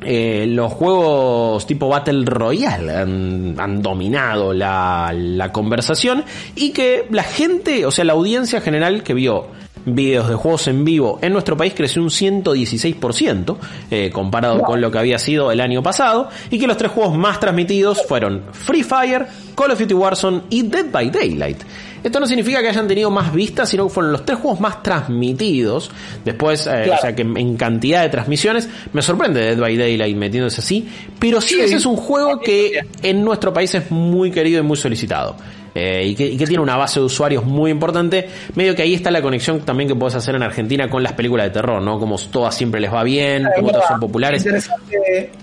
eh, 0.05 0.47
los 0.49 0.73
juegos 0.73 1.67
tipo 1.67 1.89
Battle 1.89 2.25
Royale 2.25 2.93
han, 2.93 3.83
dominado 3.83 4.53
la, 4.53 5.13
la 5.15 5.53
conversación 5.53 6.25
y 6.55 6.71
que 6.71 7.07
la 7.11 7.23
gente, 7.23 7.87
o 7.87 7.91
sea, 7.91 8.05
la 8.05 8.13
audiencia 8.13 8.61
general 8.61 9.03
que 9.03 9.15
vio 9.15 9.49
videos 9.85 10.29
de 10.29 10.35
juegos 10.35 10.69
en 10.69 10.85
vivo 10.85 11.19
en 11.23 11.33
nuestro 11.33 11.57
país 11.57 11.75
creció 11.75 12.03
un 12.03 12.09
116% 12.09 13.57
eh, 13.91 14.11
comparado 14.13 14.61
con 14.61 14.81
lo 14.81 14.91
que 14.91 14.99
había 14.99 15.19
sido 15.19 15.51
el 15.51 15.61
año 15.61 15.83
pasado 15.83 16.29
y 16.51 16.59
que 16.59 16.67
los 16.67 16.77
tres 16.77 16.93
juegos 16.93 17.17
más 17.17 17.41
transmitidos 17.41 18.05
fueron 18.07 18.45
Free 18.53 18.83
Fire, 18.83 19.27
Call 19.57 19.73
of 19.73 19.79
Duty 19.79 19.95
Warzone 19.95 20.43
y 20.51 20.63
Dead 20.63 20.87
by 20.91 21.11
Daylight. 21.11 21.63
Esto 22.03 22.19
no 22.21 22.27
significa 22.27 22.61
que 22.61 22.69
hayan 22.69 22.89
tenido 22.89 23.11
más 23.11 23.33
vistas, 23.33 23.69
sino 23.69 23.87
que 23.87 23.95
fueron 23.95 24.13
los 24.13 24.25
tres 24.25 24.39
juegos 24.39 24.61
más 24.61 24.83
transmitidos. 24.83 25.91
Después, 26.25 26.67
eh, 26.67 26.83
Claro. 26.85 26.95
o 26.95 26.99
sea 27.01 27.15
que 27.15 27.23
en 27.23 27.57
cantidad 27.57 28.03
de 28.03 28.09
transmisiones, 28.09 28.69
me 28.93 29.03
sorprende 29.03 29.41
Dead 29.41 29.59
by 29.59 29.77
Daylight 29.77 30.17
metiéndose 30.17 30.61
así, 30.61 30.89
pero 31.19 31.41
sí, 31.41 31.55
Sí. 31.55 31.61
ese 31.61 31.77
es 31.77 31.87
un 31.87 31.97
juego 31.97 32.41
que 32.41 32.81
en 33.03 33.25
nuestro 33.25 33.53
país 33.53 33.75
es 33.75 33.91
muy 33.91 34.31
querido 34.31 34.61
y 34.61 34.63
muy 34.63 34.77
solicitado. 34.77 35.37
Eh, 35.75 36.03
y, 36.09 36.15
que, 36.15 36.27
y 36.27 36.37
que 36.37 36.47
tiene 36.47 36.63
una 36.63 36.77
base 36.77 37.01
de 37.01 37.07
usuarios 37.07 37.45
muy 37.45 37.71
importante. 37.71 38.29
Medio 38.55 38.75
que 38.75 38.83
ahí 38.83 38.95
está 38.95 39.11
la 39.11 39.23
conexión 39.23 39.61
también 39.61 39.89
que 39.89 39.95
puedes 39.95 40.15
hacer 40.15 40.35
en 40.35 40.43
Argentina 40.43 40.89
con 40.91 41.03
las 41.03 41.15
películas 41.15 41.47
de 41.47 41.51
terror, 41.51 41.81
¿no? 41.81 41.99
Como 41.99 42.19
todas 42.19 42.55
siempre 42.55 42.81
les 42.81 42.93
va 42.93 43.03
bien, 43.03 43.47
como 43.57 43.71
todas 43.71 43.89
son 43.89 44.01
populares. 44.01 44.45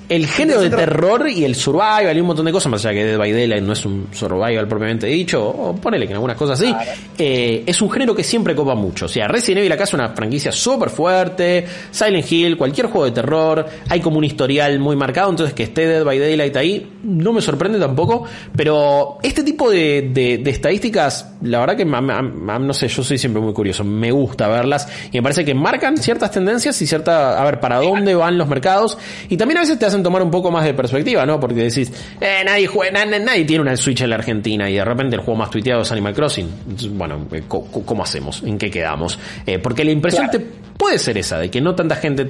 El 0.08 0.26
género 0.28 0.62
de 0.62 0.70
terror 0.70 1.28
y 1.30 1.46
el 1.46 1.56
survival 1.56 2.16
y 2.16 2.20
un 2.22 2.28
montón 2.28 2.46
de 2.46 2.52
cosas, 2.52 2.72
más 2.72 2.86
allá 2.86 2.94
que 3.00 3.06
Dead 3.06 3.18
by 3.18 3.32
Daylight 3.32 3.64
no 3.64 3.74
es 3.74 3.86
un 3.86 4.08
survival 4.12 4.68
propiamente 4.68 5.08
dicho, 5.08 5.48
o 5.48 5.76
ponele 5.76 6.06
que 6.06 6.12
en 6.12 6.16
algunas 6.18 6.36
cosas 6.38 6.58
sí, 6.60 6.74
eh, 7.18 7.64
es 7.66 7.82
un 7.82 7.90
género 7.92 8.16
que 8.16 8.24
siempre 8.24 8.56
copa 8.56 8.74
mucho. 8.76 9.06
O 9.06 9.10
sea, 9.10 9.28
Resident 9.28 9.60
Evil 9.60 9.72
acá 9.72 9.84
es 9.84 9.94
una 9.94 10.10
franquicia 10.10 10.52
súper 10.52 10.90
fuerte, 10.90 11.66
Silent 11.92 12.32
Hill, 12.32 12.58
cualquier 12.58 12.88
juego 12.88 13.06
de 13.06 13.12
terror, 13.12 13.66
hay 13.88 14.00
como 14.00 14.18
un 14.18 14.24
historial 14.24 14.80
muy 14.80 14.96
marcado, 14.96 15.30
entonces 15.30 15.54
que 15.54 15.64
esté 15.64 15.86
Dead 15.88 16.04
by 16.04 16.18
Daylight 16.20 16.56
ahí 16.58 16.92
no 17.04 17.32
me 17.34 17.42
sorprende 17.42 17.78
tampoco, 17.80 18.26
pero 18.56 19.18
este 19.22 19.44
tipo 19.44 19.70
de, 19.70 20.10
de- 20.12 20.19
de 20.20 20.50
estadísticas, 20.50 21.34
la 21.42 21.60
verdad 21.60 21.76
que 21.78 21.86
no 21.86 22.74
sé, 22.74 22.88
yo 22.88 23.04
soy 23.04 23.18
siempre 23.18 23.42
muy 23.42 23.54
curioso, 23.54 23.84
me 23.84 24.12
gusta 24.12 24.48
verlas 24.48 24.88
y 25.12 25.18
me 25.18 25.24
parece 25.24 25.46
que 25.46 25.54
marcan 25.54 25.98
ciertas 25.98 26.32
tendencias 26.32 26.82
y 26.82 26.88
cierta, 26.88 27.40
a 27.42 27.46
ver, 27.46 27.60
para 27.60 27.78
dónde 27.78 28.16
van 28.16 28.38
los 28.38 28.48
mercados 28.48 28.98
y 29.30 29.38
también 29.38 29.58
a 29.58 29.62
veces 29.62 29.80
te 29.80 29.86
hacen 29.86 30.04
tomar 30.04 30.22
un 30.22 30.32
poco 30.32 30.52
más 30.52 30.66
de 30.66 30.74
perspectiva, 30.74 31.26
¿no? 31.26 31.40
Porque 31.40 31.56
decís, 31.64 31.92
eh, 32.20 32.42
nadie 32.46 32.68
juega, 32.68 33.06
nadie 33.06 33.46
tiene 33.46 33.62
una 33.62 33.76
Switch 33.78 34.02
en 34.02 34.10
la 34.10 34.16
Argentina 34.18 34.70
y 34.70 34.76
de 34.76 34.86
repente 34.86 35.16
el 35.16 35.22
juego 35.22 35.38
más 35.40 35.50
tuiteado 35.50 35.82
es 35.82 35.92
Animal 35.92 36.14
Crossing. 36.14 36.50
Bueno, 36.92 37.26
eh, 37.32 37.44
¿cómo 37.48 38.04
hacemos? 38.04 38.44
¿En 38.44 38.58
qué 38.58 38.70
quedamos? 38.70 39.18
Eh, 39.46 39.60
porque 39.60 39.84
la 39.84 39.92
impresión 39.92 40.28
Claro. 40.30 40.40
te 40.46 40.46
puede 40.78 41.00
ser 41.00 41.18
esa, 41.18 41.38
de 41.38 41.50
que 41.50 41.62
no 41.62 41.76
tanta 41.76 41.96
gente 41.96 42.30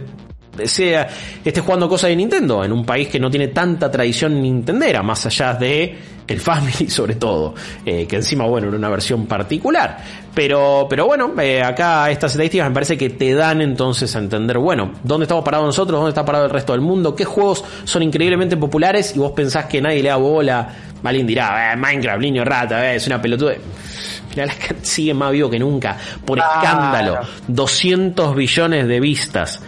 sea 0.67 1.07
esté 1.43 1.61
jugando 1.61 1.87
cosas 1.87 2.09
de 2.09 2.15
Nintendo 2.15 2.63
en 2.63 2.71
un 2.71 2.85
país 2.85 3.07
que 3.07 3.19
no 3.19 3.29
tiene 3.29 3.49
tanta 3.49 3.89
tradición 3.89 4.41
nintendera, 4.41 5.01
más 5.03 5.25
allá 5.25 5.53
de 5.53 5.97
el 6.27 6.39
Family 6.39 6.89
sobre 6.89 7.15
todo, 7.15 7.55
eh, 7.85 8.05
que 8.07 8.17
encima 8.17 8.45
bueno 8.45 8.67
era 8.67 8.77
una 8.77 8.89
versión 8.89 9.25
particular, 9.25 9.97
pero 10.33 10.85
pero 10.89 11.07
bueno 11.07 11.33
eh, 11.41 11.61
acá 11.61 12.09
estas 12.11 12.31
estadísticas 12.31 12.67
me 12.69 12.73
parece 12.73 12.97
que 12.97 13.09
te 13.09 13.33
dan 13.33 13.61
entonces 13.61 14.15
a 14.15 14.19
entender 14.19 14.59
bueno 14.59 14.91
dónde 15.03 15.23
estamos 15.23 15.43
parados 15.43 15.65
nosotros, 15.65 15.97
dónde 15.99 16.09
está 16.09 16.23
parado 16.23 16.45
el 16.45 16.51
resto 16.51 16.73
del 16.73 16.81
mundo, 16.81 17.15
qué 17.15 17.25
juegos 17.25 17.63
son 17.83 18.03
increíblemente 18.03 18.57
populares 18.57 19.15
y 19.15 19.19
vos 19.19 19.31
pensás 19.31 19.65
que 19.65 19.81
nadie 19.81 20.03
le 20.03 20.09
da 20.09 20.17
bola, 20.17 20.69
alguien 21.03 21.25
dirá 21.25 21.73
"Eh, 21.73 21.75
Minecraft, 21.75 22.21
niño 22.21 22.45
rata, 22.45 22.91
eh, 22.91 22.95
es 22.97 23.07
una 23.07 23.21
pelotuda. 23.21 23.55
Mirá, 24.29 24.53
sigue 24.83 25.13
más 25.13 25.31
vivo 25.31 25.49
que 25.49 25.57
nunca, 25.57 25.97
por 26.23 26.37
escándalo, 26.37 27.19
200 27.47 28.35
billones 28.35 28.87
de 28.87 28.99
vistas. 28.99 29.61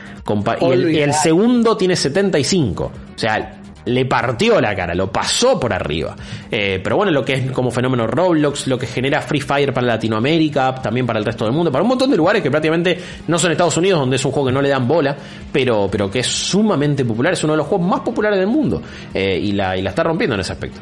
Y 0.62 1.00
el, 1.00 1.14
segundo 1.14 1.76
tiene 1.76 1.96
75. 1.96 2.84
O 2.84 2.92
sea, 3.18 3.62
le 3.86 4.06
partió 4.06 4.62
la 4.62 4.76
cara, 4.76 4.94
lo 4.94 5.12
pasó 5.12 5.60
por 5.60 5.74
arriba. 5.74 6.16
Eh, 6.50 6.80
pero 6.84 6.98
bueno, 6.98 7.12
lo 7.12 7.26
que 7.26 7.34
es 7.34 7.52
como 7.52 7.72
fenómeno 7.72 8.08
Roblox, 8.08 8.68
lo 8.68 8.78
que 8.78 8.86
genera 8.86 9.22
Free 9.22 9.42
Fire 9.42 9.74
para 9.74 9.88
Latinoamérica, 9.88 10.76
también 10.76 11.06
para 11.06 11.20
el 11.20 11.26
resto 11.26 11.46
del 11.46 11.54
mundo, 11.54 11.72
para 11.72 11.82
un 11.82 11.90
montón 11.90 12.12
de 12.12 12.18
lugares 12.18 12.42
que 12.42 12.52
prácticamente 12.52 13.00
no 13.28 13.40
son 13.40 13.52
Estados 13.52 13.78
Unidos, 13.78 14.00
donde 14.00 14.18
es 14.18 14.26
un 14.26 14.32
juego 14.32 14.48
que 14.48 14.54
no 14.54 14.62
le 14.62 14.70
dan 14.70 14.88
bola, 14.88 15.16
pero, 15.52 15.90
pero 15.92 16.10
que 16.10 16.20
es 16.20 16.28
sumamente 16.28 17.04
popular, 17.06 17.34
es 17.34 17.44
uno 17.44 17.54
de 17.54 17.58
los 17.58 17.68
juegos 17.68 17.88
más 17.88 18.02
populares 18.02 18.38
del 18.38 18.48
mundo. 18.48 18.82
Eh, 19.14 19.40
y, 19.42 19.52
la, 19.54 19.76
y 19.78 19.82
la 19.82 19.90
está 19.90 20.04
rompiendo 20.04 20.36
en 20.36 20.42
ese 20.42 20.54
aspecto. 20.54 20.80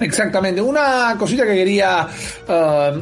Exactamente. 0.00 0.60
Una 0.60 1.14
cosita 1.18 1.44
que 1.46 1.54
quería 1.54 2.06
uh, 2.48 2.52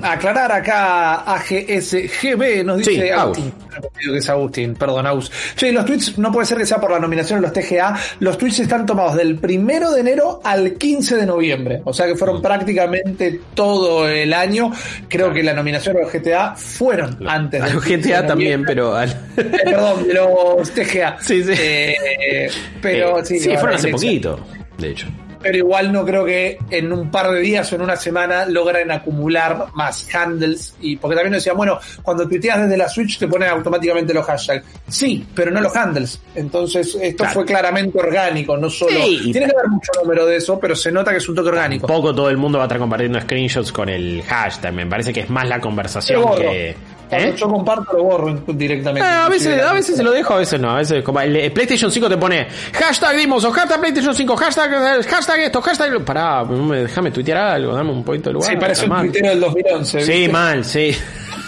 aclarar 0.04 0.52
acá 0.52 1.22
AGSGB 1.34 2.64
nos 2.64 2.78
dice 2.78 2.92
Sí, 2.92 3.08
Agustín. 3.10 3.52
Que 3.98 4.16
es 4.18 4.28
Agustín, 4.28 4.74
perdón, 4.74 5.06
Agus. 5.06 5.30
Che, 5.56 5.72
los 5.72 5.84
tweets 5.84 6.18
no 6.18 6.30
puede 6.30 6.46
ser 6.46 6.58
que 6.58 6.66
sea 6.66 6.78
por 6.80 6.90
la 6.92 6.98
nominación 7.00 7.40
de 7.40 7.48
los 7.48 7.52
TGA. 7.52 7.96
Los 8.20 8.38
tweets 8.38 8.60
están 8.60 8.86
tomados 8.86 9.16
del 9.16 9.36
primero 9.38 9.90
de 9.90 10.00
enero 10.00 10.40
al 10.44 10.74
15 10.74 11.16
de 11.16 11.26
noviembre. 11.26 11.80
O 11.84 11.92
sea 11.92 12.06
que 12.06 12.14
fueron 12.14 12.40
prácticamente 12.40 13.40
todo 13.54 14.08
el 14.08 14.32
año. 14.32 14.70
Creo 15.08 15.32
que 15.32 15.42
la 15.42 15.52
nominación 15.54 15.96
de 15.96 16.02
los 16.02 16.12
GTA 16.12 16.54
fueron 16.54 17.18
antes 17.28 17.60
A 17.62 17.68
los 17.68 17.84
15 17.84 18.08
de 18.08 18.14
GTA 18.14 18.26
también, 18.26 18.64
pero... 18.64 18.94
al- 18.94 19.10
Eh, 19.36 19.42
perdón, 19.64 20.06
de 20.06 20.14
los 20.14 20.70
TGA. 20.70 21.16
Sí, 21.20 21.42
sí. 21.42 21.52
Eh, 21.58 22.48
pero 22.80 23.24
sí, 23.24 23.38
sí, 23.40 23.50
fueron 23.56 23.74
hace 23.74 23.88
poquito, 23.88 24.38
de 24.78 24.90
hecho. 24.90 25.06
Pero 25.44 25.58
igual 25.58 25.92
no 25.92 26.04
creo 26.06 26.24
que 26.24 26.56
en 26.70 26.90
un 26.90 27.10
par 27.10 27.30
de 27.30 27.40
días 27.40 27.70
o 27.70 27.76
en 27.76 27.82
una 27.82 27.96
semana 27.96 28.46
logren 28.46 28.90
acumular 28.90 29.66
más 29.74 30.08
handles 30.14 30.74
y 30.80 30.96
porque 30.96 31.14
también 31.16 31.34
decían, 31.34 31.54
bueno, 31.56 31.78
cuando 32.02 32.26
tuiteas 32.26 32.62
desde 32.62 32.78
la 32.78 32.88
Switch 32.88 33.18
te 33.18 33.28
ponen 33.28 33.50
automáticamente 33.50 34.14
los 34.14 34.24
hashtags. 34.24 34.64
Sí, 34.88 35.26
pero 35.34 35.50
no 35.50 35.60
los 35.60 35.76
handles. 35.76 36.18
Entonces, 36.34 36.96
esto 37.00 37.24
Claro. 37.24 37.34
fue 37.34 37.44
claramente 37.44 37.98
orgánico, 37.98 38.56
no 38.56 38.70
solo. 38.70 38.92
Sí, 39.04 39.30
Tiene 39.32 39.46
que 39.48 39.52
haber 39.56 39.68
mucho 39.68 39.92
número 40.02 40.24
de 40.24 40.36
eso, 40.36 40.58
pero 40.58 40.74
se 40.74 40.90
nota 40.90 41.10
que 41.10 41.18
es 41.18 41.28
un 41.28 41.34
toque 41.34 41.50
orgánico. 41.50 41.86
Poco 41.86 42.14
todo 42.14 42.30
el 42.30 42.38
mundo 42.38 42.56
va 42.58 42.64
a 42.64 42.66
estar 42.66 42.78
compartiendo 42.78 43.20
screenshots 43.20 43.70
con 43.70 43.90
el 43.90 44.22
hashtag. 44.22 44.72
Me 44.72 44.86
parece 44.86 45.12
que 45.12 45.20
es 45.20 45.28
más 45.30 45.46
la 45.46 45.60
conversación 45.60 46.24
que. 46.36 46.74
¿Eh? 47.18 47.34
yo 47.36 47.48
comparto 47.48 47.96
lo 47.96 48.04
borro 48.04 48.34
directamente. 48.46 49.06
Eh, 49.06 49.12
a 49.12 49.28
veces, 49.28 49.62
a 49.62 49.72
veces 49.72 49.96
se 49.96 50.02
lo 50.02 50.10
dejo, 50.10 50.34
a 50.34 50.38
veces 50.38 50.60
no. 50.60 50.70
A 50.70 50.78
veces, 50.78 51.02
como 51.02 51.20
el, 51.20 51.52
PlayStation 51.52 51.90
5 51.90 52.08
te 52.08 52.16
pone 52.16 52.46
hashtag 52.72 53.16
Dimos 53.16 53.44
o 53.44 53.50
hashtag 53.50 53.80
PlayStation 53.80 54.14
5, 54.14 54.36
hashtag, 54.36 54.72
eh, 54.72 55.02
hashtag 55.04 55.40
esto, 55.40 55.62
hashtag. 55.62 56.04
Pará, 56.04 56.44
déjame 56.44 57.10
tuitear 57.10 57.38
algo, 57.38 57.74
dame 57.74 57.92
un 57.92 58.04
poquito 58.04 58.30
de 58.30 58.34
lugar. 58.34 58.50
Sí, 58.50 58.56
parece 58.56 58.84
un 58.84 58.90
mal. 58.90 59.02
tuitero 59.02 59.28
del 59.28 59.40
2011. 59.40 60.00
Sí, 60.00 60.12
¿viste? 60.12 60.28
mal, 60.28 60.64
sí. 60.64 60.96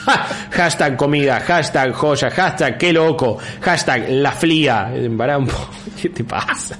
hashtag 0.50 0.96
comida, 0.96 1.40
hashtag 1.40 1.92
joya, 1.92 2.30
hashtag 2.30 2.78
qué 2.78 2.92
loco, 2.92 3.38
hashtag 3.60 4.08
la 4.10 4.32
flia. 4.32 4.90
Eh, 4.94 5.10
Pará 5.16 5.38
un 5.38 5.46
poco, 5.46 5.70
¿qué 6.00 6.08
te 6.08 6.24
pasa? 6.24 6.78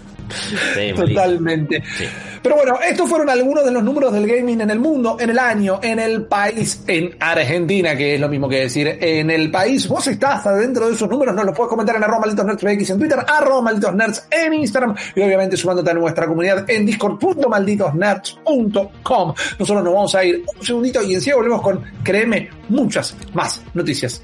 Sí. 0.75 0.93
Totalmente. 0.97 1.83
Sí. 1.97 2.05
Pero 2.43 2.57
bueno, 2.57 2.79
estos 2.89 3.09
fueron 3.09 3.29
algunos 3.29 3.65
de 3.65 3.73
los 3.73 3.83
números 3.83 4.13
del 4.13 4.25
gaming 4.25 4.61
en 4.61 4.71
el 4.71 4.79
mundo, 4.79 5.17
en 5.19 5.31
el 5.31 5.39
año, 5.39 5.81
en 5.83 5.99
el 5.99 6.27
país, 6.27 6.85
en 6.87 7.17
Argentina, 7.19 7.97
que 7.97 8.15
es 8.15 8.21
lo 8.21 8.29
mismo 8.29 8.49
que 8.49 8.61
decir 8.61 8.99
en 9.01 9.31
el 9.31 9.51
país. 9.51 9.89
Vos 9.89 10.07
estás 10.07 10.47
adentro 10.47 10.87
de 10.87 10.95
esos 10.95 11.11
números, 11.11 11.35
nos 11.35 11.45
los 11.45 11.57
puedes 11.57 11.71
comentar 11.71 11.97
en 11.97 12.05
arroba 12.05 12.21
malditos 12.21 12.47
nerds 12.47 12.63
PX 12.63 12.91
en 12.91 13.01
Twitter, 13.01 13.19
arroba 13.27 13.63
malditos 13.63 13.97
nerds 13.97 14.29
en 14.31 14.55
Instagram 14.55 14.95
y 15.17 15.23
obviamente 15.23 15.57
sumándote 15.57 15.91
a 15.91 15.95
nuestra 15.95 16.29
comunidad 16.29 16.71
en 16.71 16.87
discord.malditosnerds.com. 16.87 19.35
Nosotros 19.59 19.85
nos 19.85 19.93
vamos 19.93 20.15
a 20.15 20.25
ir 20.25 20.45
un 20.57 20.65
segundito 20.65 21.03
y 21.03 21.15
enseguida 21.15 21.39
volvemos 21.39 21.63
con, 21.63 21.83
créeme, 22.05 22.49
muchas 22.69 23.17
más 23.35 23.61
noticias. 23.75 24.23